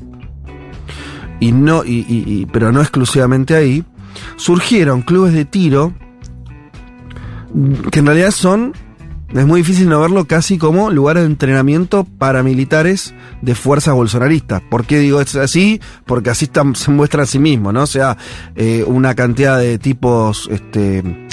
y 1.41 1.53
no, 1.53 1.85
y- 1.85 2.47
pero 2.53 2.73
no 2.73 2.81
exclusivamente 2.81 3.55
ahí, 3.55 3.85
surgieron 4.37 5.03
clubes 5.03 5.33
de 5.33 5.45
tiro 5.45 5.95
que 7.91 7.99
en 8.01 8.07
realidad 8.07 8.31
son, 8.31 8.73
es 9.33 9.47
muy 9.47 9.61
difícil 9.61 9.89
no 9.89 10.01
verlo 10.01 10.25
casi 10.27 10.59
como 10.59 10.91
lugares 10.91 11.23
de 11.23 11.29
entrenamiento 11.29 12.05
paramilitares 12.05 13.15
de 13.43 13.55
fuerzas 13.55 13.95
bolsonaristas. 13.95 14.63
¿Por 14.71 14.85
qué 14.87 14.99
digo 14.99 15.21
es 15.21 15.37
así? 15.37 15.81
Porque 16.07 16.31
así 16.31 16.47
están- 16.47 16.75
se 16.75 16.91
muestra 16.91 17.23
a 17.23 17.27
sí 17.27 17.39
mismo, 17.39 17.73
¿no? 17.73 17.83
O 17.83 17.87
sea, 17.87 18.17
eh, 18.57 18.85
una 18.87 19.15
cantidad 19.15 19.59
de 19.59 19.79
tipos, 19.79 20.49
este, 20.51 21.29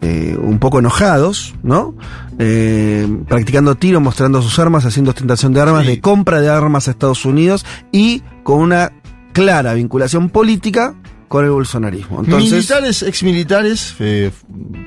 eh, 0.00 0.36
un 0.40 0.58
poco 0.58 0.78
enojados, 0.78 1.54
¿no? 1.62 1.94
Eh, 2.38 3.06
practicando 3.28 3.74
tiro, 3.74 4.00
mostrando 4.00 4.40
sus 4.42 4.58
armas, 4.58 4.84
haciendo 4.86 5.10
ostentación 5.10 5.52
de 5.52 5.60
armas, 5.60 5.84
Sí. 5.84 5.90
de 5.92 6.00
compra 6.00 6.40
de 6.40 6.48
armas 6.48 6.88
a 6.88 6.92
Estados 6.92 7.24
Unidos 7.26 7.64
y 7.92 8.22
con 8.42 8.60
una 8.60 8.92
clara 9.32 9.74
vinculación 9.74 10.28
política 10.30 10.94
con 11.32 11.46
el 11.46 11.50
bolsonarismo. 11.50 12.20
Entonces, 12.22 12.52
militares, 12.52 13.02
exmilitares, 13.02 13.94
eh, 14.00 14.30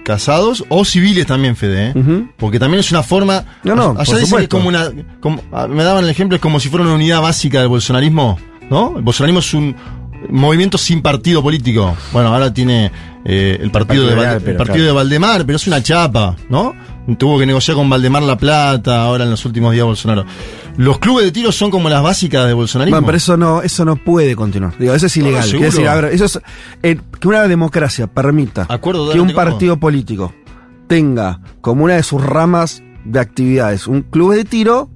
casados 0.03 0.63
o 0.69 0.85
civiles 0.85 1.25
también, 1.25 1.55
Fede, 1.55 1.93
¿eh? 1.95 2.25
Porque 2.37 2.59
también 2.59 2.81
es 2.81 2.91
una 2.91 3.01
forma. 3.01 3.43
No, 3.63 3.75
no, 3.75 3.95
allá 3.97 4.17
dicen 4.17 4.37
que 4.37 4.43
es 4.43 4.49
como 4.49 4.67
una. 4.69 4.91
como- 5.19 5.41
ah, 5.51 5.67
me 5.67 5.83
daban 5.83 6.03
el 6.03 6.09
ejemplo, 6.11 6.35
es 6.35 6.41
como 6.41 6.59
si 6.59 6.69
fuera 6.69 6.85
una 6.85 6.93
unidad 6.93 7.19
básica 7.21 7.59
del 7.59 7.67
bolsonarismo, 7.69 8.37
¿no? 8.69 8.93
El 8.95 9.01
bolsonarismo 9.01 9.39
es 9.39 9.53
un 9.55 9.75
movimiento 10.29 10.77
sin 10.77 11.01
partido 11.01 11.41
político. 11.41 11.95
Bueno, 12.13 12.31
ahora 12.31 12.53
tiene 12.53 12.91
eh, 13.25 13.57
el 13.59 13.71
partido, 13.71 14.03
Partido 14.03 14.07
de, 14.07 14.15
Real, 14.15 14.35
Valde- 14.35 14.39
pero 14.41 14.51
el 14.51 14.57
partido 14.57 14.75
claro. 14.75 14.85
de 14.87 14.91
Valdemar, 14.91 15.45
pero 15.47 15.55
es 15.55 15.65
una 15.65 15.81
chapa, 15.81 16.35
¿no? 16.49 16.75
Tuvo 17.17 17.39
que 17.39 17.45
negociar 17.47 17.75
con 17.75 17.89
Valdemar 17.89 18.21
La 18.21 18.37
Plata 18.37 19.03
ahora 19.03 19.23
en 19.23 19.31
los 19.31 19.43
últimos 19.45 19.73
días 19.73 19.83
Bolsonaro. 19.85 20.25
Los 20.77 21.00
clubes 21.00 21.25
de 21.25 21.32
tiro 21.32 21.51
son 21.51 21.72
como 21.72 21.89
las 21.89 22.03
básicas 22.03 22.46
de 22.48 22.53
bolsonarismo. 22.53 22.98
Bueno, 22.98 23.05
pero 23.05 23.17
eso 23.17 23.38
no, 23.38 23.62
eso 23.62 23.86
no 23.86 23.96
puede 23.96 24.36
continuar. 24.36 24.77
Digo, 24.77 24.94
eso 24.94 25.05
es 25.05 25.17
ilegal. 25.17 25.44
¿seguro? 25.44 25.60
Quiero 25.60 25.72
decir, 25.72 25.88
a 25.88 25.96
ver, 25.96 26.05
eso 26.13 26.25
es 26.25 26.39
eh, 26.84 27.00
que 27.20 27.27
una 27.27 27.48
democracia 27.48 28.08
permita 28.08 28.65
Acuerdo 28.70 29.12
que 29.12 29.20
un 29.20 29.34
partido 29.34 29.77
político 29.77 30.34
tenga 30.88 31.39
como 31.62 31.86
una 31.86 31.96
de 31.96 32.03
sus 32.03 32.24
ramas 32.24 32.84
de 33.05 33.20
actividades 33.20 33.88
un 33.88 34.01
club 34.01 34.34
de 34.34 34.44
tiro. 34.46 34.89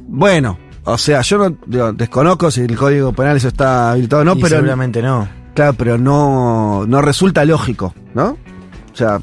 Bueno, 0.00 0.58
o 0.84 0.98
sea, 0.98 1.20
yo 1.22 1.38
no 1.38 1.56
digo, 1.66 1.92
desconozco 1.92 2.50
si 2.50 2.60
el 2.62 2.76
código 2.76 3.12
penal 3.12 3.36
eso 3.36 3.48
está 3.48 3.92
habilitado 3.92 4.22
o 4.22 4.24
no, 4.24 4.32
Y 4.36 4.42
pero 4.42 4.56
seguramente 4.56 5.02
no. 5.02 5.28
claro, 5.54 5.74
pero 5.74 5.98
no, 5.98 6.84
no 6.86 7.00
resulta 7.00 7.44
lógico, 7.44 7.94
¿no? 8.14 8.36
O 8.92 8.96
sea, 8.96 9.20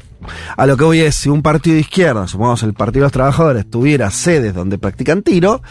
a 0.56 0.66
lo 0.66 0.76
que 0.76 0.84
voy 0.84 1.00
es, 1.00 1.14
si 1.14 1.28
un 1.28 1.42
partido 1.42 1.74
de 1.74 1.80
izquierda, 1.80 2.26
supongamos 2.26 2.62
el 2.62 2.74
Partido 2.74 3.02
de 3.02 3.06
los 3.06 3.12
Trabajadores, 3.12 3.70
tuviera 3.70 4.10
sedes 4.10 4.54
donde 4.54 4.78
practican 4.78 5.22
tiro, 5.22 5.62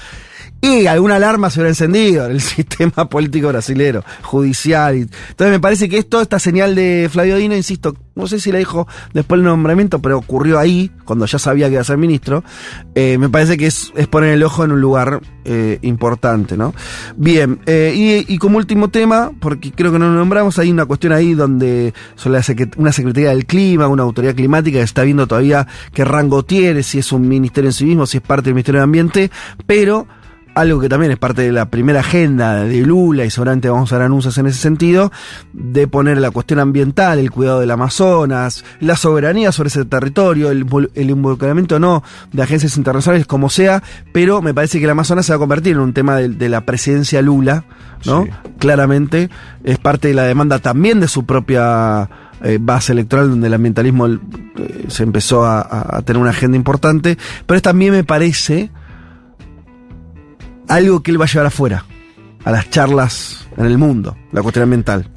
y 0.62 0.88
alguna 0.88 1.16
alarma 1.18 1.50
se 1.50 1.60
hubiera 1.60 1.70
encendido 1.70 2.26
en 2.26 2.32
el 2.32 2.42
sistema 2.42 3.10
político 3.10 3.50
brasilero, 3.50 4.04
judicial. 4.24 4.96
entonces 4.96 5.52
me 5.52 5.60
parece 5.60 5.90
que 5.90 5.98
esto, 5.98 6.22
esta 6.22 6.40
señal 6.40 6.76
de 6.76 7.10
Flavio 7.12 7.38
Dino, 7.38 7.56
insisto, 7.56 7.96
no 8.16 8.28
sé 8.28 8.40
si 8.40 8.52
la 8.52 8.58
dijo 8.58 8.88
después 9.14 9.40
del 9.40 9.46
nombramiento, 9.46 10.00
pero 10.00 10.18
ocurrió 10.18 10.58
ahí, 10.58 10.92
cuando 11.06 11.26
ya 11.26 11.38
sabía 11.38 11.68
que 11.68 11.74
iba 11.74 11.82
a 11.82 11.86
ser 11.86 11.98
ministro, 11.98 12.44
eh, 12.96 13.18
me 13.20 13.30
parece 13.30 13.58
que 13.58 13.68
es, 13.68 13.94
es 13.96 14.08
poner 14.08 14.32
el 14.32 14.44
ojo 14.44 14.64
en 14.66 14.72
un 14.72 14.82
lugar 14.82 15.22
eh, 15.46 15.78
importante, 15.84 16.58
¿no? 16.58 16.74
Bien, 17.16 17.60
eh, 17.68 18.26
y, 18.28 18.38
como 18.40 18.58
último 18.58 18.90
tema, 18.90 19.32
porque 19.40 19.72
creo 19.72 19.92
que 19.92 20.00
no 20.00 20.08
lo 20.08 20.16
nombramos, 20.16 20.58
hay 20.58 20.72
una 20.72 20.86
cuestión 20.86 21.14
ahí 21.14 21.36
donde 21.36 21.94
sobre 22.16 22.40
la 22.40 22.70
una 22.78 22.92
Secretaría 22.92 23.30
del 23.30 23.46
Clima, 23.46 23.88
una 23.88 24.04
autoridad 24.04 24.36
climática 24.36 24.80
que 24.80 24.84
está 24.84 25.04
viendo 25.04 25.28
todavía 25.28 25.68
qué 25.94 26.04
rango 26.04 26.44
tiene, 26.44 26.82
si 26.84 27.00
es 27.00 27.12
un 27.12 27.28
ministerio 27.28 27.70
en 27.70 27.74
sí 27.74 27.86
mismo, 27.86 28.06
si 28.08 28.18
es 28.18 28.24
parte 28.24 28.46
del 28.46 28.56
Ministerio 28.56 28.80
de 28.80 28.84
Ambiente, 28.84 29.32
pero 29.66 30.08
algo 30.60 30.80
que 30.82 30.90
también 30.90 31.12
es 31.12 31.18
parte 31.18 31.42
de 31.44 31.52
la 31.52 31.70
primera 31.70 32.00
agenda 32.00 32.64
de 32.64 32.82
Lula 32.82 33.26
y 33.26 33.30
seguramente 33.30 33.70
vamos 33.70 33.92
a 33.94 33.98
ver 33.98 34.06
anuncios 34.06 34.38
en 34.38 34.48
ese 34.48 34.60
sentido, 34.60 35.12
de 35.54 35.88
poner 35.88 36.18
la 36.18 36.32
cuestión 36.32 36.60
ambiental, 36.60 37.20
el 37.20 37.32
cuidado 37.32 37.60
del 37.60 37.72
Amazonas, 37.72 38.64
la 38.80 38.96
soberanía 38.96 39.52
sobre 39.52 39.68
ese 39.68 39.86
territorio, 39.86 40.50
el, 40.52 40.66
el 40.96 41.10
involucramiento 41.10 41.80
no 41.80 42.04
de 42.34 42.42
agencias 42.44 42.78
internacionales, 42.78 43.28
como 43.28 43.50
sea, 43.50 43.84
pero 44.12 44.42
me 44.42 44.54
parece 44.54 44.80
que 44.80 44.86
el 44.86 44.92
Amazonas 44.92 45.26
se 45.26 45.32
va 45.32 45.36
a 45.38 45.40
convertir 45.40 45.74
en 45.74 45.80
un 45.82 45.94
tema 45.94 46.16
de, 46.16 46.30
de 46.30 46.50
la 46.50 46.62
presidencia 46.62 47.22
Lula, 47.22 47.64
¿no? 48.06 48.24
Sí. 48.24 48.30
Claramente 48.60 49.30
es 49.64 49.78
parte 49.80 50.08
de 50.10 50.14
la 50.14 50.24
demanda 50.24 50.60
también 50.60 51.00
de 51.00 51.08
su 51.08 51.26
propia 51.26 52.10
eh, 52.44 52.58
base 52.62 52.92
electoral 52.92 53.30
donde 53.30 53.48
el 53.48 53.54
ambientalismo 53.54 54.08
eh, 54.08 54.20
se 54.88 55.04
empezó 55.04 55.46
a, 55.46 55.62
a- 55.62 55.98
a 55.98 56.02
tener 56.02 56.22
una 56.22 56.32
agenda 56.32 56.58
importante, 56.58 57.18
pero 57.46 57.56
es 57.58 57.62
también 57.64 57.94
me 57.94 58.04
parece 58.04 58.70
algo 60.68 61.02
que 61.02 61.12
él 61.12 61.20
va 61.20 61.26
a 61.26 61.28
llevar 61.28 61.48
afuera, 61.48 61.86
a 62.44 62.52
las 62.52 62.70
charlas 62.70 63.48
en 63.58 63.66
el 63.66 63.78
mundo, 63.78 64.16
la 64.32 64.42
cuestión 64.42 64.64
ambiental. 64.64 65.10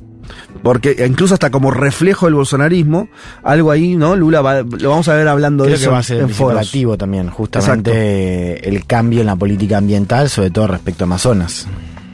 Porque 0.62 1.04
incluso 1.09 1.35
hasta 1.35 1.50
como 1.50 1.71
reflejo 1.71 2.26
del 2.26 2.35
bolsonarismo, 2.35 3.09
algo 3.42 3.71
ahí, 3.71 3.97
¿no? 3.97 4.14
Lula 4.14 4.42
va- 4.42 4.62
lo 4.62 4.90
vamos 4.90 5.09
a 5.09 5.14
ver 5.14 5.26
hablando 5.26 5.64
Creo 5.64 5.75
de 5.75 5.78
que 5.78 5.83
eso 5.85 5.92
va 5.92 5.99
a 5.99 6.02
ser 6.02 6.19
el 6.19 6.23
en 6.25 6.99
también, 6.99 7.30
justamente 7.30 8.69
el 8.69 8.85
cambio 8.87 9.21
en 9.21 9.26
la 9.26 9.37
política 9.37 9.78
ambiental, 9.78 10.28
sobre 10.28 10.50
todo 10.50 10.66
respecto 10.69 11.04
a 11.04 11.07
Amazonas. 11.07 11.66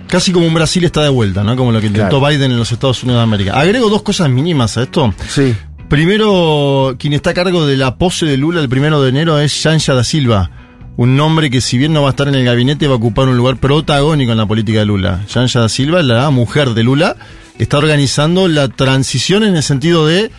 Casi 0.08 0.32
como 0.32 0.46
un 0.46 0.54
Brasil 0.54 0.84
está 0.84 1.02
de 1.02 1.08
vuelta, 1.08 1.42
¿no? 1.42 1.56
Como 1.56 1.72
lo 1.72 1.80
que 1.80 1.88
intentó 1.88 2.20
Claro. 2.20 2.26
Biden 2.34 2.52
en 2.52 2.58
los 2.58 2.70
Estados 2.72 3.02
Unidos 3.02 3.18
de 3.18 3.24
América. 3.24 3.58
Agrego 3.58 3.90
dos 3.90 4.02
cosas 4.02 4.30
mínimas 4.30 4.76
a 4.78 4.84
esto. 4.84 5.12
Sí. 5.28 5.54
Primero, 5.88 6.94
quien 6.98 7.12
está 7.12 7.30
a 7.30 7.34
cargo 7.34 7.66
de 7.66 7.76
la 7.76 7.96
pose 7.96 8.24
de 8.26 8.36
Lula 8.36 8.60
el 8.60 8.68
primero 8.68 9.02
de 9.02 9.08
enero 9.08 9.38
es 9.40 9.62
Yanja 9.62 9.94
da 9.94 10.04
Silva. 10.04 10.50
Un 10.96 11.16
nombre 11.16 11.50
que 11.50 11.60
si 11.60 11.76
bien 11.76 11.92
no 11.92 12.02
va 12.02 12.08
a 12.08 12.10
estar 12.10 12.28
en 12.28 12.34
el 12.34 12.44
gabinete 12.44 12.86
va 12.86 12.94
a 12.94 12.96
ocupar 12.96 13.28
un 13.28 13.36
lugar 13.36 13.58
protagónico 13.58 14.32
en 14.32 14.38
la 14.38 14.46
política 14.46 14.78
de 14.80 14.86
Lula. 14.86 15.24
Yanja 15.28 15.60
da 15.60 15.68
Silva, 15.68 16.02
la 16.02 16.30
mujer 16.30 16.70
de 16.70 16.82
Lula, 16.82 17.16
está 17.58 17.78
organizando 17.78 18.48
la 18.48 18.68
transición 18.68 19.44
en 19.44 19.56
el 19.56 19.62
sentido 19.62 20.06
de 20.06 20.30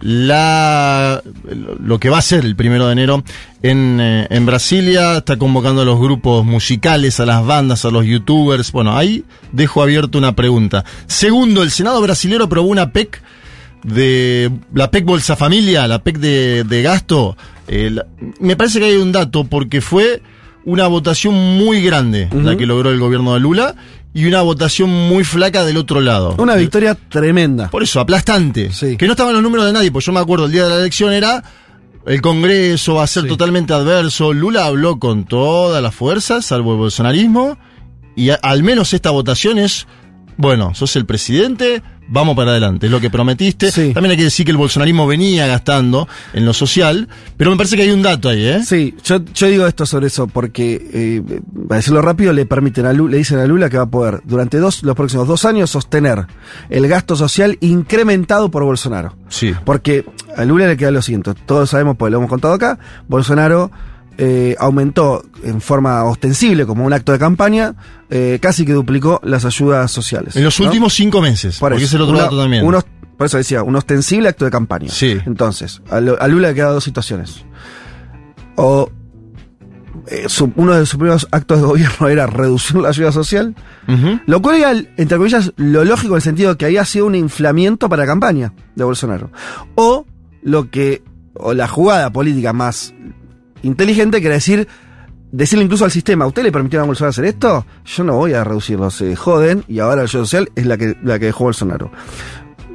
la 0.00 1.22
lo 1.80 1.98
que 1.98 2.08
va 2.08 2.18
a 2.18 2.22
ser 2.22 2.46
el 2.46 2.56
primero 2.56 2.86
de 2.86 2.92
enero 2.92 3.22
en, 3.62 3.98
eh, 4.00 4.26
en 4.30 4.46
Brasilia, 4.46 5.18
está 5.18 5.36
convocando 5.36 5.82
a 5.82 5.84
los 5.84 6.00
grupos 6.00 6.46
musicales, 6.46 7.20
a 7.20 7.26
las 7.26 7.44
bandas, 7.44 7.84
a 7.84 7.90
los 7.90 8.06
youtubers. 8.06 8.72
Bueno, 8.72 8.96
ahí 8.96 9.24
dejo 9.52 9.82
abierto 9.82 10.16
una 10.16 10.34
pregunta. 10.34 10.84
Segundo, 11.06 11.62
el 11.62 11.70
Senado 11.70 12.00
brasilero 12.00 12.44
aprobó 12.44 12.68
una 12.68 12.92
PEC 12.92 13.22
de 13.84 14.50
la 14.72 14.90
PEC 14.90 15.04
Bolsa 15.04 15.36
Familia, 15.36 15.86
la 15.86 16.02
PEC 16.02 16.18
de, 16.18 16.64
de 16.64 16.82
gasto. 16.82 17.36
Eh, 17.70 17.90
la- 17.90 18.06
me 18.40 18.56
parece 18.56 18.78
que 18.80 18.86
hay 18.86 18.96
un 18.96 19.12
dato 19.12 19.44
porque 19.44 19.80
fue 19.80 20.20
una 20.64 20.86
votación 20.88 21.34
muy 21.56 21.80
grande 21.82 22.28
la 22.32 22.56
que 22.56 22.66
logró 22.66 22.90
el 22.90 22.98
gobierno 22.98 23.32
de 23.34 23.40
Lula 23.40 23.74
y 24.12 24.26
una 24.26 24.42
votación 24.42 24.90
muy 24.90 25.22
flaca 25.24 25.64
del 25.64 25.76
otro 25.76 26.00
lado. 26.00 26.34
Una 26.38 26.56
victoria 26.56 26.94
tremenda. 27.08 27.70
Por 27.70 27.82
eso, 27.82 28.00
aplastante. 28.00 28.70
Sí. 28.72 28.96
Que 28.96 29.06
no 29.06 29.12
estaban 29.12 29.32
los 29.32 29.42
números 29.42 29.64
de 29.66 29.72
nadie, 29.72 29.90
pues 29.92 30.04
yo 30.04 30.12
me 30.12 30.20
acuerdo 30.20 30.46
el 30.46 30.52
día 30.52 30.64
de 30.64 30.68
la 30.70 30.76
elección 30.80 31.12
era 31.12 31.42
el 32.06 32.20
Congreso 32.20 32.94
va 32.94 33.04
a 33.04 33.06
ser 33.06 33.22
Sí. 33.24 33.28
totalmente 33.28 33.72
adverso. 33.72 34.32
Lula 34.32 34.66
habló 34.66 34.98
con 34.98 35.24
todas 35.24 35.82
las 35.82 35.94
fuerzas, 35.94 36.44
salvo 36.46 36.72
el 36.72 36.78
bolsonarismo, 36.78 37.56
y 38.16 38.30
a- 38.30 38.38
al 38.42 38.62
menos 38.64 38.92
esta 38.94 39.10
votación 39.10 39.58
es, 39.58 39.86
bueno, 40.36 40.74
sos 40.74 40.96
el 40.96 41.06
presidente, 41.06 41.82
vamos 42.10 42.36
para 42.36 42.50
adelante, 42.50 42.86
es 42.86 42.92
lo 42.92 43.00
que 43.00 43.08
prometiste. 43.08 43.70
Sí. 43.70 43.94
También 43.94 44.10
hay 44.10 44.16
que 44.16 44.24
decir 44.24 44.44
que 44.44 44.50
el 44.50 44.58
bolsonarismo 44.58 45.06
venía 45.06 45.46
gastando 45.46 46.08
en 46.34 46.44
lo 46.44 46.52
social, 46.52 47.08
pero 47.36 47.50
me 47.50 47.56
parece 47.56 47.76
que 47.76 47.82
hay 47.82 47.90
un 47.90 48.02
dato 48.02 48.28
ahí, 48.28 48.44
¿eh? 48.44 48.62
Sí, 48.64 48.94
yo, 49.04 49.24
yo 49.32 49.46
digo 49.46 49.66
esto 49.66 49.86
sobre 49.86 50.08
eso 50.08 50.26
porque, 50.26 50.90
eh, 50.92 51.40
para 51.68 51.78
decirlo 51.78 52.02
rápido, 52.02 52.32
le 52.32 52.44
permiten 52.46 52.84
a 52.86 52.92
Lula, 52.92 53.12
le 53.12 53.18
dicen 53.18 53.38
a 53.38 53.46
Lula 53.46 53.70
que 53.70 53.76
va 53.76 53.84
a 53.84 53.90
poder 53.90 54.20
durante 54.24 54.58
dos, 54.58 54.82
los 54.82 54.96
próximos 54.96 55.26
dos 55.26 55.44
años 55.44 55.70
sostener 55.70 56.26
el 56.68 56.88
gasto 56.88 57.16
social 57.16 57.56
incrementado 57.60 58.50
por 58.50 58.64
Bolsonaro. 58.64 59.14
Sí. 59.28 59.54
Porque 59.64 60.04
a 60.36 60.44
Lula 60.44 60.66
le 60.66 60.76
queda 60.76 60.90
lo 60.90 61.02
siguiente, 61.02 61.32
todos 61.46 61.70
sabemos, 61.70 61.96
pues 61.96 62.10
lo 62.10 62.18
hemos 62.18 62.30
contado 62.30 62.54
acá, 62.54 62.78
Bolsonaro 63.08 63.70
eh, 64.22 64.54
aumentó 64.58 65.22
en 65.42 65.62
forma 65.62 66.04
ostensible 66.04 66.66
como 66.66 66.84
un 66.84 66.92
acto 66.92 67.12
de 67.12 67.18
campaña, 67.18 67.74
eh, 68.10 68.38
casi 68.42 68.66
que 68.66 68.72
duplicó 68.74 69.18
las 69.24 69.46
ayudas 69.46 69.90
sociales. 69.90 70.36
En 70.36 70.44
los 70.44 70.60
¿no? 70.60 70.66
últimos 70.66 70.92
cinco 70.92 71.22
meses. 71.22 71.58
Por 71.58 71.70
porque 71.70 71.84
eso, 71.84 71.92
es 71.92 71.94
el 71.94 72.02
otro 72.02 72.14
una- 72.14 72.24
dato 72.24 72.38
también. 72.38 72.64
unos- 72.66 72.84
por 73.16 73.26
eso 73.26 73.38
decía, 73.38 73.62
un 73.62 73.76
ostensible 73.76 74.28
acto 74.28 74.44
de 74.44 74.50
campaña. 74.50 74.90
Sí. 74.90 75.18
Entonces, 75.26 75.80
a, 75.90 76.00
Lu- 76.00 76.16
a 76.20 76.28
Lula 76.28 76.48
le 76.48 76.54
quedan 76.54 76.72
dos 76.74 76.84
situaciones. 76.84 77.44
O 78.56 78.90
eh, 80.06 80.24
su- 80.28 80.52
uno 80.56 80.74
de 80.74 80.86
sus 80.86 80.98
primeros 80.98 81.26
actos 81.30 81.60
de 81.60 81.66
gobierno 81.66 82.08
era 82.08 82.26
reducir 82.26 82.76
la 82.78 82.88
ayuda 82.90 83.12
social, 83.12 83.54
lo 84.26 84.40
cual 84.42 84.56
era, 84.56 84.72
entre 84.72 85.16
comillas, 85.18 85.52
lo 85.56 85.84
lógico 85.84 86.14
en 86.14 86.16
el 86.16 86.22
sentido 86.22 86.50
de 86.52 86.56
que 86.56 86.64
había 86.66 86.84
sido 86.84 87.06
un 87.06 87.14
inflamiento 87.14 87.88
para 87.88 88.02
la 88.02 88.06
campaña 88.06 88.52
de 88.74 88.84
Bolsonaro. 88.84 89.30
O 89.74 90.06
lo 90.42 90.70
que, 90.70 91.02
o 91.34 91.52
la 91.54 91.68
jugada 91.68 92.10
política 92.10 92.52
más 92.52 92.94
inteligente, 93.62 94.20
que 94.20 94.26
era 94.26 94.34
decir, 94.36 94.68
decirle 95.32 95.64
incluso 95.64 95.84
al 95.84 95.90
sistema, 95.90 96.26
¿usted 96.26 96.42
le 96.42 96.52
permitieron 96.52 96.84
a 96.84 96.86
Bolsonaro 96.86 97.10
hacer 97.10 97.24
esto? 97.24 97.66
Yo 97.84 98.04
no 98.04 98.16
voy 98.16 98.34
a 98.34 98.44
reducirlo, 98.44 98.90
se 98.90 99.14
joden, 99.16 99.64
y 99.68 99.78
ahora 99.78 99.96
la 99.96 100.02
ayuda 100.02 100.24
social 100.24 100.50
es 100.54 100.66
la 100.66 100.76
que, 100.76 100.96
la 101.02 101.18
que 101.18 101.26
dejó 101.26 101.44
Bolsonaro. 101.44 101.90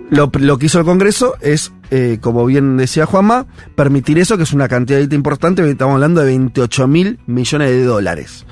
Lo, 0.10 0.32
lo 0.34 0.58
que 0.58 0.68
hizo 0.68 0.80
el 0.80 0.86
Congreso 0.86 1.36
es, 1.42 1.74
eh, 1.90 2.20
como 2.22 2.46
bien 2.46 2.78
decía 2.78 3.06
Juanma, 3.06 3.48
permitir 3.76 4.20
eso, 4.20 4.38
que 4.38 4.44
es 4.44 4.54
una 4.54 4.68
cantidad 4.68 5.00
importante, 5.12 5.68
estamos 5.68 5.96
hablando 5.96 6.22
de 6.22 6.28
28 6.28 6.88
mil 6.88 7.20
millones 7.26 7.70
de 7.70 7.84
dólares. 7.84 8.46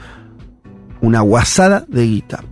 Una 1.01 1.21
guasada 1.21 1.85
de 1.87 2.05
guita. 2.05 2.43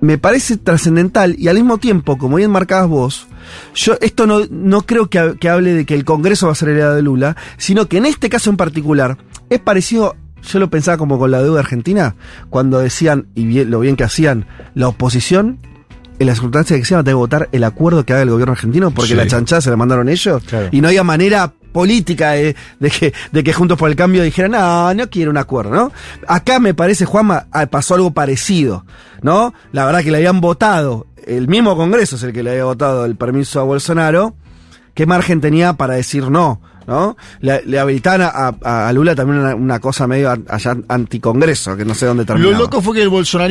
Me 0.00 0.16
parece 0.16 0.56
trascendental 0.56 1.34
y 1.38 1.48
al 1.48 1.56
mismo 1.56 1.76
tiempo, 1.76 2.16
como 2.16 2.36
bien 2.36 2.50
marcabas 2.50 2.88
vos, 2.88 3.28
yo 3.74 3.96
esto 4.00 4.26
no, 4.26 4.40
no 4.50 4.82
creo 4.82 5.08
que, 5.08 5.18
ha- 5.18 5.34
que 5.34 5.48
hable 5.48 5.72
de 5.74 5.86
que 5.86 5.94
el 5.94 6.04
Congreso 6.04 6.46
va 6.46 6.52
a 6.52 6.56
ser 6.56 6.70
heredado 6.70 6.94
de 6.96 7.02
Lula, 7.02 7.36
sino 7.56 7.86
que 7.86 7.98
en 7.98 8.06
este 8.06 8.28
caso 8.28 8.50
en 8.50 8.56
particular 8.56 9.18
es 9.48 9.58
parecido, 9.60 10.16
yo 10.42 10.58
lo 10.58 10.70
pensaba 10.70 10.96
como 10.98 11.18
con 11.18 11.30
la 11.30 11.42
deuda 11.42 11.60
argentina, 11.60 12.14
cuando 12.48 12.78
decían, 12.78 13.26
y 13.34 13.44
bien- 13.46 13.70
lo 13.70 13.80
bien 13.80 13.96
que 13.96 14.04
hacían, 14.04 14.46
la 14.74 14.88
oposición, 14.88 15.58
en 16.18 16.26
las 16.26 16.36
circunstancias 16.36 16.78
que 16.78 16.84
se 16.84 16.92
iban 16.94 17.00
a 17.00 17.04
tener 17.04 17.12
que 17.14 17.18
votar 17.18 17.48
el 17.52 17.64
acuerdo 17.64 18.04
que 18.04 18.12
haga 18.12 18.22
el 18.22 18.30
gobierno 18.30 18.52
argentino, 18.52 18.90
porque 18.90 19.10
Sí. 19.10 19.14
la 19.14 19.26
chanchada 19.26 19.60
se 19.62 19.70
la 19.70 19.76
mandaron 19.76 20.08
ellos, 20.08 20.42
Claro. 20.44 20.68
y 20.70 20.80
no 20.82 20.88
había 20.88 21.02
manera 21.02 21.54
política 21.72 22.32
de, 22.32 22.54
de 22.78 22.90
que, 22.90 23.12
de 23.32 23.44
que 23.44 23.52
Juntos 23.52 23.78
por 23.78 23.88
el 23.90 23.96
Cambio 23.96 24.22
dijeran, 24.22 24.52
no, 24.52 24.92
no 24.94 25.08
quiero 25.10 25.30
un 25.30 25.36
acuerdo, 25.38 25.70
¿no? 25.70 25.92
Acá 26.28 26.58
me 26.60 26.74
parece, 26.74 27.04
Juanma, 27.04 27.46
ah, 27.52 27.66
pasó 27.66 27.94
algo 27.94 28.12
parecido, 28.12 28.84
¿no? 29.22 29.54
La 29.72 29.84
verdad 29.86 30.02
que 30.02 30.10
le 30.10 30.18
habían 30.18 30.40
votado, 30.40 31.06
el 31.26 31.48
mismo 31.48 31.76
Congreso 31.76 32.16
es 32.16 32.22
el 32.22 32.32
que 32.32 32.42
le 32.42 32.50
había 32.50 32.64
votado 32.64 33.04
el 33.04 33.16
permiso 33.16 33.60
a 33.60 33.64
Bolsonaro, 33.64 34.34
¿qué 34.94 35.06
margen 35.06 35.40
tenía 35.40 35.74
para 35.74 35.94
decir 35.94 36.30
no? 36.30 36.60
¿No? 36.86 37.16
Le, 37.40 37.62
le 37.66 37.78
habilitaban 37.78 38.22
a, 38.22 38.28
a- 38.64 38.88
a 38.88 38.92
Lula 38.92 39.14
también 39.14 39.38
una, 39.38 39.54
una 39.54 39.78
cosa 39.78 40.08
medio 40.08 40.28
allá 40.48 40.76
anticongreso, 40.88 41.76
que 41.76 41.84
no 41.84 41.94
sé 41.94 42.06
dónde 42.06 42.24
terminó. 42.24 42.50
Lo 42.50 42.58
loco 42.58 42.82
fue 42.82 42.96
que 42.96 43.02
el 43.02 43.08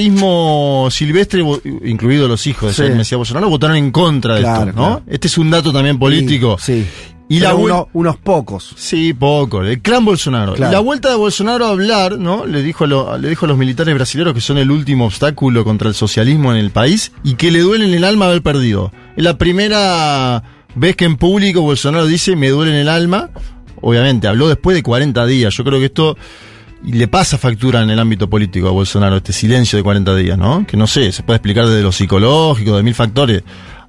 bolsonarismo 0.09 0.89
silvestre, 0.91 1.41
incluido 1.85 2.27
los 2.27 2.45
hijos 2.47 2.75
de 2.75 2.87
Sí. 2.89 2.93
Mesías 2.93 3.17
Bolsonaro, 3.17 3.47
votaron 3.49 3.77
en 3.77 3.91
contra 3.91 4.35
de 4.35 4.41
Claro, 4.41 4.69
esto, 4.71 4.75
¿no? 4.81 4.87
claro. 4.87 5.03
Este 5.07 5.27
es 5.27 5.37
un 5.37 5.49
dato 5.51 5.71
también 5.71 5.97
político. 5.97 6.57
Sí. 6.59 6.85
Y 7.31 7.39
la 7.39 7.53
uno- 7.53 7.87
unos 7.93 8.17
pocos. 8.17 8.73
Sí, 8.75 9.13
poco. 9.13 9.61
El 9.63 9.81
clan 9.81 10.03
Bolsonaro. 10.03 10.55
Claro. 10.55 10.71
Y 10.71 10.73
la 10.73 10.79
vuelta 10.79 11.09
de 11.09 11.15
Bolsonaro 11.15 11.67
a 11.67 11.69
hablar, 11.69 12.17
¿no? 12.17 12.45
Le 12.47 12.63
dijo, 12.63 12.85
a 12.85 12.87
lo- 12.87 13.17
le 13.19 13.29
dijo 13.29 13.45
a 13.45 13.47
los 13.47 13.57
militares 13.57 13.93
brasileños 13.93 14.33
que 14.33 14.41
son 14.41 14.57
el 14.57 14.71
último 14.71 15.05
obstáculo 15.05 15.63
contra 15.63 15.87
el 15.89 15.93
socialismo 15.95 16.51
en 16.51 16.57
el 16.57 16.71
país 16.71 17.11
y 17.23 17.35
que 17.35 17.51
le 17.51 17.59
duele 17.59 17.85
en 17.85 17.93
el 17.93 18.03
alma 18.03 18.25
haber 18.25 18.41
perdido. 18.41 18.91
Es 19.15 19.23
la 19.23 19.37
primera 19.37 20.43
vez 20.75 20.95
que 20.95 21.05
en 21.05 21.17
público 21.17 21.61
Bolsonaro 21.61 22.05
dice 22.07 22.35
me 22.35 22.49
duele 22.49 22.71
en 22.71 22.77
el 22.79 22.89
alma. 22.89 23.29
Obviamente, 23.81 24.27
habló 24.27 24.47
después 24.49 24.75
de 24.75 24.83
40 24.83 25.25
días. 25.25 25.53
Yo 25.55 25.63
creo 25.63 25.79
que 25.79 25.85
esto 25.85 26.17
le 26.83 27.07
pasa 27.07 27.37
factura 27.37 27.81
en 27.83 27.89
el 27.89 27.99
ámbito 27.99 28.29
político 28.29 28.67
a 28.67 28.71
Bolsonaro, 28.71 29.17
este 29.17 29.33
silencio 29.33 29.77
de 29.77 29.83
40 29.83 30.15
días, 30.15 30.37
¿no? 30.37 30.65
Que 30.65 30.77
no 30.77 30.87
sé, 30.87 31.11
se 31.11 31.23
puede 31.23 31.37
explicar 31.37 31.67
desde 31.67 31.83
lo 31.83 31.91
psicológico, 31.91 32.75
de 32.75 32.83
mil 32.83 32.95
factores. 32.95 33.43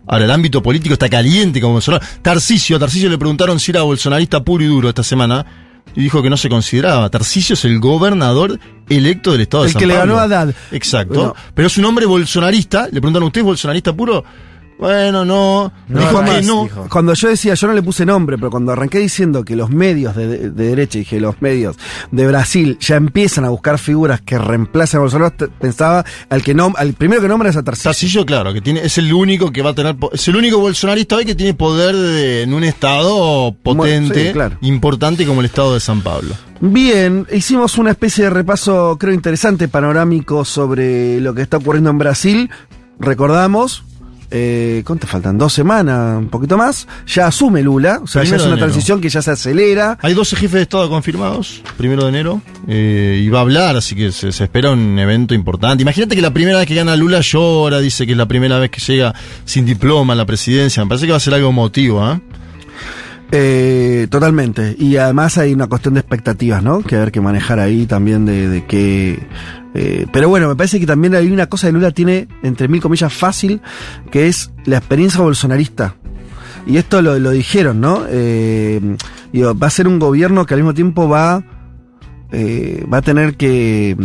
Ahora, 0.06 0.24
el 0.24 0.30
ámbito 0.30 0.62
político 0.62 0.94
está 0.94 1.08
caliente 1.08 1.60
como 1.60 1.74
Bolsonaro. 1.74 2.04
Tarcisio, 2.22 2.78
Tarcisio 2.78 3.08
le 3.08 3.18
preguntaron 3.18 3.60
si 3.60 3.70
era 3.70 3.82
bolsonarista 3.82 4.42
puro 4.42 4.64
y 4.64 4.66
duro 4.66 4.88
esta 4.88 5.02
semana 5.02 5.46
y 5.94 6.00
dijo 6.00 6.22
que 6.22 6.30
no 6.30 6.36
se 6.36 6.48
consideraba. 6.48 7.08
Tarcisio 7.10 7.54
es 7.54 7.64
el 7.64 7.78
gobernador 7.80 8.58
electo 8.88 9.32
del 9.32 9.42
estado 9.42 9.64
de 9.64 9.68
El 9.68 9.72
San 9.72 9.80
que 9.80 9.86
le 9.86 9.94
ganó 9.94 10.18
a 10.18 10.24
Haddad. 10.24 10.54
Exacto. 10.72 11.14
Bueno. 11.14 11.34
Pero 11.54 11.66
es 11.66 11.78
un 11.78 11.84
hombre 11.84 12.06
bolsonarista. 12.06 12.86
Le 12.86 13.00
preguntaron, 13.00 13.26
¿usted 13.26 13.40
es 13.40 13.44
bolsonarista 13.44 13.92
puro? 13.92 14.24
Bueno, 14.80 15.24
no. 15.24 15.70
No, 15.88 16.00
dijo 16.00 16.24
que 16.24 16.42
no. 16.42 16.62
dijo. 16.64 16.86
Cuando 16.90 17.12
yo 17.14 17.28
decía, 17.28 17.54
yo 17.54 17.66
no 17.66 17.74
le 17.74 17.82
puse 17.82 18.06
nombre, 18.06 18.38
pero 18.38 18.50
cuando 18.50 18.72
arranqué 18.72 18.98
diciendo 18.98 19.44
que 19.44 19.54
los 19.54 19.70
medios 19.70 20.16
de, 20.16 20.26
de- 20.26 20.50
de 20.50 20.68
derecha, 20.68 20.98
dije, 20.98 21.20
los 21.20 21.40
medios 21.42 21.76
de 22.10 22.26
Brasil 22.26 22.78
ya 22.80 22.96
empiezan 22.96 23.44
a 23.44 23.50
buscar 23.50 23.78
figuras 23.78 24.20
que 24.22 24.38
reemplacen 24.38 24.98
a 24.98 25.00
Bolsonaro, 25.02 25.34
pensaba 25.60 26.04
al 26.30 26.42
que 26.42 26.54
no, 26.54 26.72
al 26.76 26.94
primero 26.94 27.20
que 27.20 27.28
nombra 27.28 27.50
es 27.50 27.56
a 27.56 27.62
Tarcísio. 27.62 27.90
Tarcillo, 27.90 28.24
claro, 28.26 28.52
que 28.54 28.60
tiene, 28.62 28.80
es 28.84 28.96
el 28.98 29.12
único 29.12 29.52
que 29.52 29.62
va 29.62 29.70
a 29.70 29.74
tener, 29.74 29.96
es 30.12 30.26
el 30.28 30.36
único 30.36 30.58
bolsonarista 30.58 31.16
hoy 31.16 31.26
que 31.26 31.34
tiene 31.34 31.52
poder 31.54 31.94
de- 31.94 32.42
en 32.42 32.54
un 32.54 32.64
estado 32.64 33.54
potente, 33.62 34.28
sí, 34.28 34.32
claro. 34.32 34.56
importante 34.62 35.26
como 35.26 35.40
el 35.40 35.46
estado 35.46 35.74
de 35.74 35.80
San 35.80 36.00
Pablo. 36.00 36.34
Bien, 36.62 37.26
hicimos 37.32 37.76
una 37.78 37.90
especie 37.90 38.24
de 38.24 38.30
repaso, 38.30 38.96
creo 38.98 39.12
interesante, 39.14 39.68
panorámico 39.68 40.44
sobre 40.44 41.20
lo 41.20 41.34
que 41.34 41.42
está 41.42 41.58
ocurriendo 41.58 41.90
en 41.90 41.98
Brasil. 41.98 42.50
Recordamos, 42.98 43.84
eh, 44.30 44.82
¿cuánto 44.86 45.06
faltan? 45.06 45.36
Dos 45.36 45.52
semanas, 45.52 46.18
un 46.18 46.28
poquito 46.28 46.56
más. 46.56 46.86
Ya 47.06 47.26
asume 47.26 47.62
Lula, 47.62 48.00
o 48.02 48.06
sea, 48.06 48.22
ya 48.22 48.36
es 48.36 48.44
una 48.44 48.56
transición 48.56 49.00
que 49.00 49.08
ya 49.08 49.22
se 49.22 49.30
acelera. 49.30 49.98
Hay 50.02 50.14
12 50.14 50.36
jefes 50.36 50.52
de 50.52 50.62
Estado 50.62 50.88
confirmados, 50.88 51.62
primero 51.76 52.04
de 52.04 52.08
enero, 52.10 52.42
eh, 52.68 53.20
y 53.24 53.28
va 53.28 53.38
a 53.38 53.42
hablar, 53.42 53.76
así 53.76 53.94
que 53.94 54.12
se, 54.12 54.32
se 54.32 54.44
espera 54.44 54.70
un 54.70 54.98
evento 54.98 55.34
importante. 55.34 55.82
Imagínate 55.82 56.14
que 56.14 56.22
la 56.22 56.32
primera 56.32 56.58
vez 56.58 56.66
que 56.66 56.74
gana 56.74 56.96
Lula 56.96 57.20
llora, 57.20 57.80
dice 57.80 58.06
que 58.06 58.12
es 58.12 58.18
la 58.18 58.26
primera 58.26 58.58
vez 58.58 58.70
que 58.70 58.80
llega 58.80 59.14
sin 59.44 59.66
diploma 59.66 60.12
a 60.12 60.16
la 60.16 60.26
presidencia. 60.26 60.84
Me 60.84 60.88
parece 60.88 61.06
que 61.06 61.12
va 61.12 61.18
a 61.18 61.20
ser 61.20 61.34
algo 61.34 61.48
emotivo, 61.48 62.02
¿ah? 62.02 62.20
Eh, 63.32 64.08
totalmente. 64.10 64.74
Y 64.78 64.96
además 64.96 65.38
hay 65.38 65.52
una 65.52 65.68
cuestión 65.68 65.94
de 65.94 66.00
expectativas, 66.00 66.62
¿no? 66.62 66.82
Que 66.82 66.96
haber 66.96 67.12
que 67.12 67.20
manejar 67.20 67.60
ahí 67.60 67.86
también 67.86 68.26
de, 68.26 68.48
de 68.48 68.64
que... 68.66 69.20
eh, 69.74 70.06
pero 70.12 70.28
bueno, 70.28 70.48
me 70.48 70.56
parece 70.56 70.80
que 70.80 70.86
también 70.86 71.14
hay 71.14 71.30
una 71.30 71.46
cosa 71.46 71.68
que 71.68 71.72
Lula 71.72 71.90
tiene, 71.92 72.28
entre 72.42 72.68
mil 72.68 72.80
comillas, 72.80 73.12
fácil, 73.12 73.60
que 74.10 74.26
es 74.26 74.50
la 74.64 74.78
experiencia 74.78 75.20
bolsonarista. 75.20 75.94
Y 76.66 76.76
esto 76.76 77.00
lo, 77.02 77.18
lo 77.18 77.30
dijeron, 77.30 77.80
¿no? 77.80 78.04
Eh, 78.08 78.80
digo, 79.32 79.56
va 79.56 79.68
a 79.68 79.70
ser 79.70 79.88
un 79.88 79.98
gobierno 79.98 80.44
que 80.44 80.54
al 80.54 80.60
mismo 80.60 80.74
tiempo 80.74 81.08
va, 81.08 81.42
eh, 82.32 82.84
va 82.92 82.98
a 82.98 83.02
tener 83.02 83.36
que... 83.36 83.96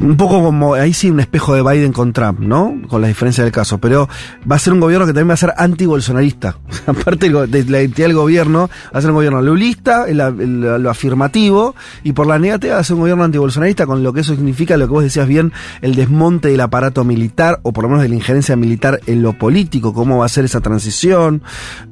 un 0.00 0.16
poco 0.16 0.42
como, 0.42 0.74
ahí 0.74 0.92
sí, 0.92 1.10
un 1.10 1.20
espejo 1.20 1.54
de 1.54 1.62
Biden 1.62 1.92
con 1.92 2.12
Trump, 2.12 2.40
¿no? 2.40 2.74
Con 2.88 3.00
la 3.02 3.08
diferencia 3.08 3.44
del 3.44 3.52
caso. 3.52 3.78
Pero 3.78 4.08
va 4.50 4.56
a 4.56 4.58
ser 4.58 4.72
un 4.72 4.80
gobierno 4.80 5.06
que 5.06 5.12
también 5.12 5.28
va 5.30 5.34
a 5.34 5.36
ser 5.36 5.52
anti-bolsonarista. 5.56 6.56
Aparte 6.86 7.28
de 7.30 7.64
la 7.64 7.80
identidad 7.82 8.06
del 8.08 8.16
gobierno, 8.16 8.70
va 8.94 8.98
a 8.98 9.00
ser 9.00 9.10
un 9.10 9.16
gobierno 9.16 9.42
lulista, 9.42 10.06
lo 10.08 10.90
afirmativo, 10.90 11.74
y 12.02 12.12
por 12.12 12.26
la 12.26 12.38
negativa 12.38 12.74
va 12.74 12.80
a 12.80 12.84
ser 12.84 12.94
un 12.94 13.00
gobierno 13.00 13.24
anti-bolsonarista, 13.24 13.86
con 13.86 14.02
lo 14.02 14.12
que 14.12 14.20
eso 14.20 14.34
significa, 14.34 14.76
lo 14.76 14.86
que 14.86 14.92
vos 14.92 15.02
decías 15.04 15.28
bien, 15.28 15.52
el 15.82 15.94
desmonte 15.94 16.48
del 16.48 16.60
aparato 16.60 17.04
militar, 17.04 17.60
o 17.62 17.72
por 17.72 17.84
lo 17.84 17.90
menos 17.90 18.02
de 18.02 18.08
la 18.08 18.14
injerencia 18.14 18.56
militar 18.56 19.00
en 19.06 19.22
lo 19.22 19.34
político, 19.38 19.92
cómo 19.92 20.18
va 20.18 20.26
a 20.26 20.28
ser 20.30 20.44
esa 20.44 20.60
transición. 20.60 21.42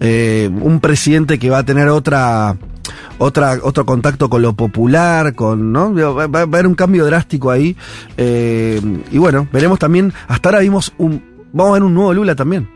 Eh, 0.00 0.50
un 0.60 0.80
presidente 0.80 1.38
que 1.38 1.50
va 1.50 1.58
a 1.58 1.64
tener 1.64 1.88
otra 1.88 2.56
otra, 3.18 3.58
otro 3.62 3.84
contacto 3.84 4.30
con 4.30 4.40
lo 4.42 4.54
popular, 4.54 5.34
con, 5.34 5.72
¿no? 5.72 5.94
Va, 5.94 6.10
va- 6.12 6.26
va 6.26 6.38
a 6.40 6.42
haber 6.42 6.66
un 6.66 6.74
cambio 6.74 7.04
drástico 7.04 7.50
ahí. 7.50 7.76
Eh, 8.16 8.80
y 9.10 9.18
bueno, 9.18 9.48
veremos 9.52 9.78
también, 9.78 10.12
hasta 10.28 10.48
ahora 10.48 10.60
vimos 10.60 10.92
un, 10.98 11.22
vamos 11.52 11.70
a 11.70 11.74
ver 11.74 11.82
un 11.82 11.94
nuevo 11.94 12.14
Lula 12.14 12.34
también. 12.34 12.68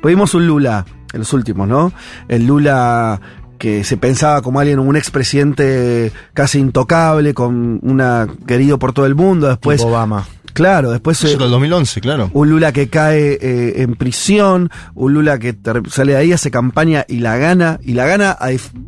Pues 0.00 0.14
vimos 0.14 0.34
un 0.34 0.46
Lula 0.46 0.84
en 1.12 1.20
los 1.20 1.32
últimos, 1.32 1.68
¿no? 1.68 1.92
El 2.28 2.46
Lula 2.46 3.20
que 3.58 3.84
se 3.84 3.96
pensaba 3.96 4.42
como 4.42 4.60
alguien, 4.60 4.78
un 4.78 4.96
expresidente 4.96 6.12
casi 6.34 6.58
intocable, 6.58 7.34
con 7.34 7.80
una 7.82 8.26
querido 8.46 8.78
por 8.78 8.92
todo 8.92 9.06
el 9.06 9.14
mundo, 9.14 9.48
después, 9.48 9.80
Obama. 9.82 10.26
Claro, 10.56 10.90
después 10.90 11.22
Eso 11.22 11.38
eh, 11.38 11.44
el 11.44 11.50
2011, 11.50 12.00
claro. 12.00 12.30
un 12.32 12.50
Lula 12.50 12.72
que 12.72 12.88
cae 12.88 13.38
eh, 13.40 13.82
en 13.82 13.94
prisión, 13.94 14.70
un 14.94 15.12
Lula 15.12 15.38
que 15.38 15.54
sale 15.88 16.12
de 16.12 16.18
ahí, 16.18 16.32
hace 16.32 16.50
campaña 16.50 17.04
y 17.06 17.18
la 17.18 17.36
gana, 17.36 17.78
y 17.84 17.92
la 17.92 18.06
gana 18.06 18.36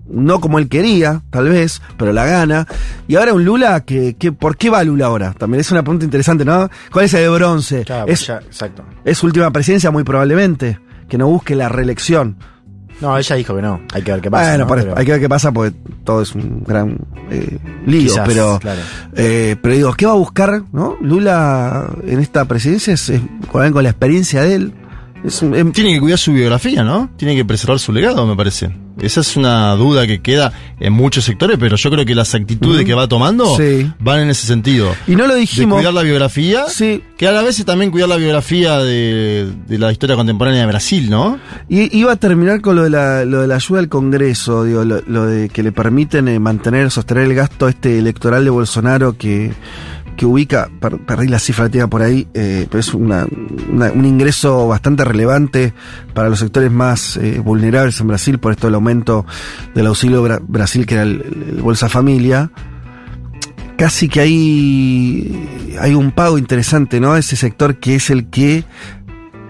no 0.09 0.41
como 0.41 0.59
él 0.59 0.69
quería, 0.69 1.23
tal 1.31 1.49
vez, 1.49 1.83
pero 1.97 2.13
la 2.13 2.25
gana. 2.25 2.67
Y 3.07 3.17
ahora 3.17 3.35
un 3.35 3.45
Lula 3.45 3.85
que, 3.85 4.17
que 4.17 4.33
¿por 4.33 4.57
qué 4.57 4.71
va 4.71 4.83
Lula 4.83 5.07
ahora? 5.07 5.35
También 5.35 5.61
es 5.61 5.71
una 5.71 5.83
pregunta 5.83 6.05
interesante, 6.05 6.45
¿no? 6.45 6.69
¿Cuál 6.91 7.05
es 7.05 7.15
el 7.15 7.21
de 7.21 7.29
bronce? 7.29 7.85
Claro, 7.85 8.11
es, 8.11 8.27
ya, 8.27 8.39
exacto. 8.39 8.85
es 9.05 9.19
su 9.19 9.27
última 9.27 9.51
presidencia 9.51 9.91
muy 9.91 10.05
probablemente, 10.05 10.81
que 11.09 11.19
no 11.19 11.29
busque 11.29 11.55
la 11.55 11.69
reelección. 11.69 12.37
No, 13.01 13.17
ella 13.17 13.37
dijo 13.37 13.55
que 13.55 13.63
no. 13.63 13.81
Hay 13.93 14.03
que 14.03 14.11
ver 14.13 14.21
qué 14.21 14.31
pasa. 14.31 14.49
bueno, 14.51 14.65
¿no? 14.65 14.69
por- 14.69 14.79
Pero- 14.81 14.99
hay 14.99 15.05
que 15.07 15.13
ver 15.13 15.21
qué 15.21 15.29
pasa 15.29 15.53
porque 15.53 15.77
todo 16.05 16.23
es 16.23 16.35
un 16.35 16.65
gran 16.67 16.99
eh, 17.31 17.59
lío, 17.87 18.11
Quizás, 18.13 18.27
pero... 18.29 18.59
claro. 18.61 18.81
Eh, 19.15 19.57
pero 19.63 19.75
digo, 19.75 19.93
¿qué 19.95 20.07
va 20.07 20.13
a 20.13 20.17
buscar, 20.17 20.63
no? 20.73 20.97
Lula 21.01 21.89
en 22.07 22.19
esta 22.21 22.45
presidencia 22.47 22.95
es, 22.95 23.09
es 23.09 23.21
con 23.53 23.83
la 23.83 23.91
experiencia 23.91 24.43
de 24.43 24.55
él, 24.55 24.75
Es 25.25 25.43
em, 25.43 25.73
Tiene 25.73 25.95
que 25.95 26.01
cuidar 26.01 26.19
su 26.19 26.33
biografía, 26.33 26.83
¿no? 26.85 27.11
Tiene 27.17 27.35
que 27.35 27.45
preservar 27.45 27.79
su 27.79 27.93
legado, 27.93 28.27
me 28.27 28.37
parece. 28.37 28.71
Esa 29.01 29.21
es 29.21 29.37
una 29.37 29.73
duda 29.75 30.07
que 30.09 30.21
queda 30.21 30.53
en 30.81 30.93
muchos 30.93 31.25
sectores, 31.25 31.57
pero 31.59 31.77
yo 31.77 31.91
creo 31.91 32.05
que 32.05 32.15
las 32.17 32.35
actitudes 32.35 32.85
que 32.85 32.95
va 32.95 33.07
tomando 33.07 33.57
Sí. 33.57 33.89
van 34.01 34.21
en 34.21 34.31
ese 34.31 34.47
sentido. 34.47 34.93
y 35.07 35.15
no 35.15 35.27
lo 35.29 35.35
De 35.35 35.41
dijimos. 35.41 35.77
cuidar 35.79 35.95
la 35.95 36.03
biografía, 36.03 36.65
Sí. 36.69 37.03
que 37.17 37.29
a 37.29 37.33
la 37.33 37.43
vez 37.43 37.59
es 37.61 37.65
también 37.65 37.91
cuidar 37.93 38.09
la 38.09 38.17
biografía 38.17 38.79
de, 38.79 39.49
de 39.69 39.79
la 39.79 39.93
historia 39.93 40.17
contemporánea 40.17 40.61
de 40.63 40.67
Brasil, 40.67 41.11
¿no? 41.11 41.39
Y 41.69 41.97
iba 41.97 42.13
a 42.13 42.17
terminar 42.17 42.61
con 42.61 42.75
lo 42.77 42.83
de 42.85 42.91
la, 42.91 43.25
lo 43.25 43.41
de 43.43 43.47
la 43.49 43.55
ayuda 43.57 43.79
al 43.81 43.89
Congreso, 43.89 44.65
digo, 44.65 44.85
lo, 44.85 45.01
lo 45.07 45.27
de 45.27 45.49
que 45.49 45.63
le 45.63 45.71
permiten 45.73 46.27
eh, 46.29 46.39
mantener, 46.41 46.91
sostener 46.91 47.25
el 47.25 47.35
gasto 47.35 47.69
este 47.69 47.99
electoral 47.99 48.43
de 48.45 48.51
Bolsonaro 48.51 49.17
que, 49.17 49.53
que 50.19 50.27
ubica, 50.27 50.69
per- 50.81 50.99
perdí 50.99 51.29
la 51.29 51.39
cifra 51.39 51.71
que 51.71 51.87
por 51.89 52.03
ahí, 52.03 52.27
eh, 52.35 52.67
pero 52.69 52.81
es 52.81 52.93
una- 52.93 53.25
una- 53.73 53.93
un 53.93 54.05
ingreso 54.05 54.67
bastante 54.69 55.05
relevante 55.05 55.73
para 56.13 56.29
los 56.29 56.41
sectores 56.41 56.71
más 56.73 57.17
eh, 57.17 57.41
vulnerables 57.43 57.99
en 58.01 58.09
Brasil 58.09 58.39
por 58.39 58.53
esto 58.53 58.67
del 58.67 58.75
aumento 58.75 59.25
del 59.75 59.87
auxilio 59.87 60.23
Bra- 60.27 60.43
Brasil, 60.47 60.85
que 60.87 60.95
era 60.95 61.05
el, 61.05 61.23
el 61.57 61.63
Bolsa 61.63 61.89
Familia. 61.89 62.51
Casi 63.77 64.09
que 64.09 64.21
hay, 64.21 65.77
hay 65.81 65.95
un 65.95 66.11
pago 66.11 66.37
interesante, 66.37 66.99
¿no? 66.99 67.17
Ese 67.17 67.37
sector 67.37 67.77
que 67.77 67.95
es 67.95 68.11
el 68.11 68.29
que 68.29 68.65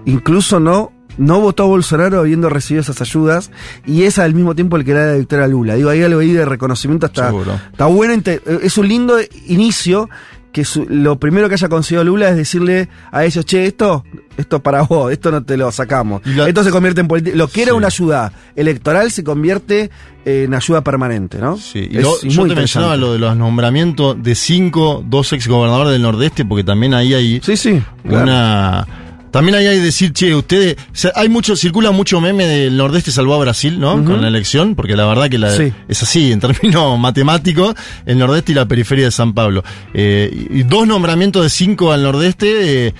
incluso 0.05 0.59
no, 0.59 0.91
no 1.17 1.39
votó 1.39 1.63
a 1.63 1.65
Bolsonaro 1.65 2.19
habiendo 2.19 2.47
recibido 2.47 2.81
esas 2.81 3.01
ayudas 3.01 3.49
y 3.87 4.03
es 4.03 4.19
al 4.19 4.35
mismo 4.35 4.53
tiempo 4.53 4.77
el 4.77 4.85
que 4.85 4.93
le 4.93 4.99
da 4.99 5.05
la 5.07 5.17
victoria 5.17 5.45
a 5.45 5.47
Lula. 5.47 5.73
Digo, 5.73 5.89
ahí 5.89 6.03
algo 6.03 6.19
ahí 6.19 6.31
de 6.31 6.45
reconocimiento 6.45 7.07
está, 7.07 7.27
Seguro. 7.29 7.59
está 7.71 7.87
bueno, 7.87 8.13
es 8.61 8.77
un 8.77 8.87
lindo 8.87 9.17
inicio 9.47 10.07
que 10.51 10.65
su- 10.65 10.85
lo 10.89 11.19
primero 11.19 11.47
que 11.47 11.53
haya 11.55 11.69
conseguido 11.69 12.03
Lula 12.03 12.29
es 12.29 12.35
decirle 12.35 12.89
a 13.11 13.23
ellos, 13.23 13.45
che, 13.45 13.65
esto, 13.67 14.03
esto 14.37 14.55
es 14.57 14.61
para 14.63 14.81
vos, 14.81 15.11
esto 15.11 15.31
no 15.31 15.43
te 15.43 15.57
lo 15.57 15.71
sacamos. 15.71 16.21
La- 16.25 16.47
esto 16.47 16.63
se 16.63 16.71
convierte 16.71 17.01
en 17.01 17.07
política. 17.07 17.35
Lo 17.37 17.47
que 17.47 17.61
era 17.63 17.73
una 17.75 17.87
ayuda 17.87 18.33
electoral 18.55 19.11
se 19.11 19.23
convierte 19.23 19.91
en 20.25 20.53
ayuda 20.53 20.83
permanente, 20.83 21.37
¿no? 21.37 21.57
Sí, 21.57 21.87
y 21.91 21.99
lo- 21.99 22.19
yo 22.21 22.47
te 22.47 22.55
mencionaba 22.55 22.97
lo 22.97 23.13
de 23.13 23.19
los 23.19 23.35
nombramientos 23.37 24.21
de 24.21 24.33
cinco, 24.35 25.03
dos 25.07 25.31
ex 25.33 25.47
gobernadores 25.47 25.93
del 25.93 26.01
Nordeste, 26.01 26.45
porque 26.45 26.63
también 26.63 26.93
ahí 26.93 27.13
hay 27.13 27.41
Sí, 27.43 27.55
sí. 27.55 27.81
claro. 28.07 28.23
una. 28.23 28.87
También 29.31 29.55
hay 29.55 29.65
que 29.65 29.79
decir, 29.79 30.11
che, 30.13 30.33
ustedes. 30.33 30.75
o 30.77 30.95
sea, 30.95 31.11
hay 31.15 31.29
mucho, 31.29 31.55
circula 31.55 31.91
mucho 31.91 32.19
meme 32.19 32.45
del 32.45 32.75
Nordeste 32.77 33.11
salvó 33.11 33.35
a 33.35 33.39
Brasil, 33.39 33.79
¿no? 33.79 34.03
Con 34.03 34.21
la 34.21 34.27
elección, 34.27 34.75
porque 34.75 34.95
la 34.95 35.05
verdad 35.05 35.29
que 35.29 35.37
la, 35.37 35.51
Sí. 35.55 35.71
es 35.87 36.01
así, 36.03 36.31
en 36.31 36.39
términos 36.39 36.97
matemáticos, 36.99 37.75
el 38.05 38.17
Nordeste 38.17 38.51
y 38.53 38.55
la 38.55 38.65
periferia 38.67 39.05
de 39.05 39.11
San 39.11 39.33
Pablo. 39.33 39.63
Eh, 39.93 40.47
y 40.51 40.63
dos 40.63 40.87
nombramientos 40.87 41.43
de 41.43 41.49
cinco 41.49 41.91
al 41.91 42.03
Nordeste. 42.03 42.87
eh, 42.87 42.93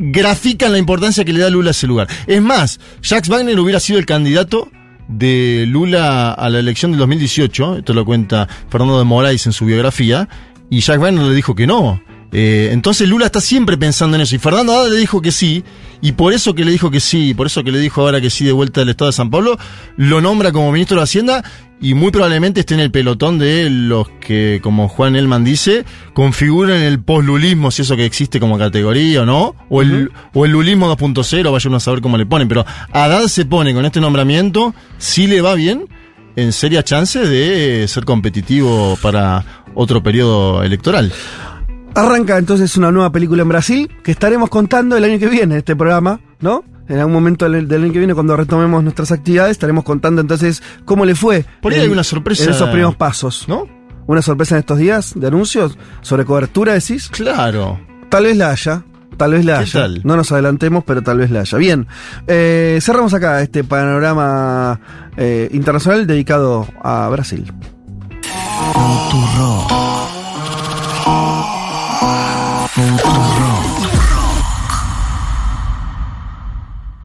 grafican 0.00 0.72
la 0.72 0.78
importancia 0.78 1.24
que 1.24 1.32
le 1.32 1.40
da 1.40 1.50
Lula 1.50 1.70
a 1.70 1.72
ese 1.72 1.86
lugar. 1.86 2.06
Es 2.26 2.40
más, 2.40 2.78
Jacques 3.02 3.28
Wagner 3.28 3.58
hubiera 3.58 3.80
sido 3.80 3.98
el 3.98 4.06
candidato 4.06 4.70
de 5.08 5.64
Lula 5.66 6.32
a 6.32 6.48
la 6.50 6.58
elección 6.60 6.92
del 6.92 6.98
2018, 7.00 7.78
esto 7.78 7.94
lo 7.94 8.04
cuenta 8.04 8.46
Fernando 8.68 8.98
de 8.98 9.04
Moraes 9.04 9.46
en 9.46 9.52
su 9.52 9.64
biografía, 9.64 10.28
y 10.70 10.80
Jacques 10.80 11.02
Wagner 11.02 11.24
le 11.24 11.34
dijo 11.34 11.54
que 11.54 11.66
no. 11.66 12.00
Eh, 12.30 12.70
entonces 12.72 13.08
Lula 13.08 13.26
está 13.26 13.40
siempre 13.40 13.78
pensando 13.78 14.16
en 14.16 14.22
eso, 14.22 14.36
y 14.36 14.38
Fernando 14.38 14.72
Haddad 14.72 14.90
le 14.90 14.98
dijo 14.98 15.22
que 15.22 15.32
sí, 15.32 15.64
y 16.00 16.12
por 16.12 16.32
eso 16.32 16.54
que 16.54 16.64
le 16.64 16.70
dijo 16.70 16.90
que 16.90 17.00
sí, 17.00 17.32
por 17.34 17.46
eso 17.46 17.64
que 17.64 17.72
le 17.72 17.78
dijo 17.78 18.02
ahora 18.02 18.20
que 18.20 18.30
sí 18.30 18.44
de 18.44 18.52
vuelta 18.52 18.80
del 18.80 18.90
Estado 18.90 19.10
de 19.10 19.16
San 19.16 19.30
Pablo, 19.30 19.58
lo 19.96 20.20
nombra 20.20 20.52
como 20.52 20.70
ministro 20.70 20.98
de 20.98 21.04
Hacienda, 21.04 21.42
y 21.80 21.94
muy 21.94 22.10
probablemente 22.10 22.60
esté 22.60 22.74
en 22.74 22.80
el 22.80 22.90
pelotón 22.90 23.38
de 23.38 23.70
los 23.70 24.08
que, 24.20 24.60
como 24.62 24.88
Juan 24.88 25.16
Elman 25.16 25.44
dice, 25.44 25.84
configuran 26.12 26.82
el 26.82 27.00
poslulismo, 27.00 27.70
si 27.70 27.82
eso 27.82 27.96
que 27.96 28.04
existe 28.04 28.40
como 28.40 28.58
categoría 28.58 29.22
o 29.22 29.26
no, 29.26 29.54
o 29.70 29.80
el, 29.80 30.10
o 30.34 30.44
el 30.44 30.50
lulismo 30.50 30.94
2.0, 30.94 31.50
vaya 31.50 31.68
uno 31.68 31.76
a 31.76 31.80
saber 31.80 32.00
cómo 32.00 32.18
le 32.18 32.26
ponen, 32.26 32.48
pero 32.48 32.66
Haddad 32.92 33.26
se 33.28 33.46
pone 33.46 33.72
con 33.72 33.84
este 33.84 34.00
nombramiento, 34.00 34.74
si 34.98 35.26
le 35.26 35.40
va 35.40 35.54
bien, 35.54 35.88
en 36.36 36.52
serias 36.52 36.84
chances 36.84 37.28
de 37.28 37.86
ser 37.88 38.04
competitivo 38.04 38.98
para 39.00 39.64
otro 39.74 40.02
periodo 40.02 40.62
electoral. 40.62 41.12
Arranca 41.98 42.38
entonces 42.38 42.76
una 42.76 42.90
nueva 42.92 43.10
película 43.10 43.42
en 43.42 43.48
Brasil 43.48 43.90
que 44.04 44.10
estaremos 44.12 44.48
contando 44.50 44.96
el 44.96 45.04
año 45.04 45.18
que 45.18 45.26
viene, 45.28 45.58
este 45.58 45.74
programa, 45.74 46.20
¿no? 46.40 46.64
En 46.88 46.98
algún 46.98 47.12
momento 47.12 47.48
del, 47.50 47.66
del 47.68 47.84
año 47.84 47.92
que 47.92 47.98
viene, 47.98 48.14
cuando 48.14 48.36
retomemos 48.36 48.82
nuestras 48.82 49.10
actividades, 49.12 49.50
estaremos 49.52 49.84
contando 49.84 50.20
entonces 50.22 50.62
cómo 50.84 51.04
le 51.04 51.14
fue. 51.14 51.44
Por 51.60 51.72
ahí 51.72 51.78
en- 51.80 51.84
hay 51.86 51.90
una 51.90 52.04
sorpresa. 52.04 52.44
En 52.44 52.50
esos 52.50 52.68
primeros 52.68 52.96
pasos. 52.96 53.46
¿No? 53.48 53.66
Una 54.06 54.22
sorpresa 54.22 54.54
en 54.54 54.60
estos 54.60 54.78
días 54.78 55.12
de 55.16 55.26
anuncios 55.26 55.76
sobre 56.00 56.24
cobertura, 56.24 56.72
decís. 56.72 57.08
Claro. 57.10 57.78
Tal 58.08 58.24
vez 58.24 58.36
la 58.38 58.50
haya. 58.50 58.84
Tal 59.18 59.32
vez 59.32 59.44
la 59.44 59.54
¿Qué 59.58 59.62
haya. 59.64 59.80
tal? 59.80 60.00
No 60.04 60.16
nos 60.16 60.30
adelantemos, 60.32 60.84
pero 60.84 61.02
tal 61.02 61.18
vez 61.18 61.30
la 61.30 61.40
haya. 61.40 61.58
Bien, 61.58 61.86
eh, 62.28 62.78
cerramos 62.80 63.12
acá 63.12 63.42
este 63.42 63.64
panorama 63.64 64.80
eh, 65.16 65.50
internacional 65.52 66.06
dedicado 66.06 66.66
a 66.82 67.08
Brasil. 67.10 67.52
Futuro. 68.72 70.07
Oh. 72.00 73.47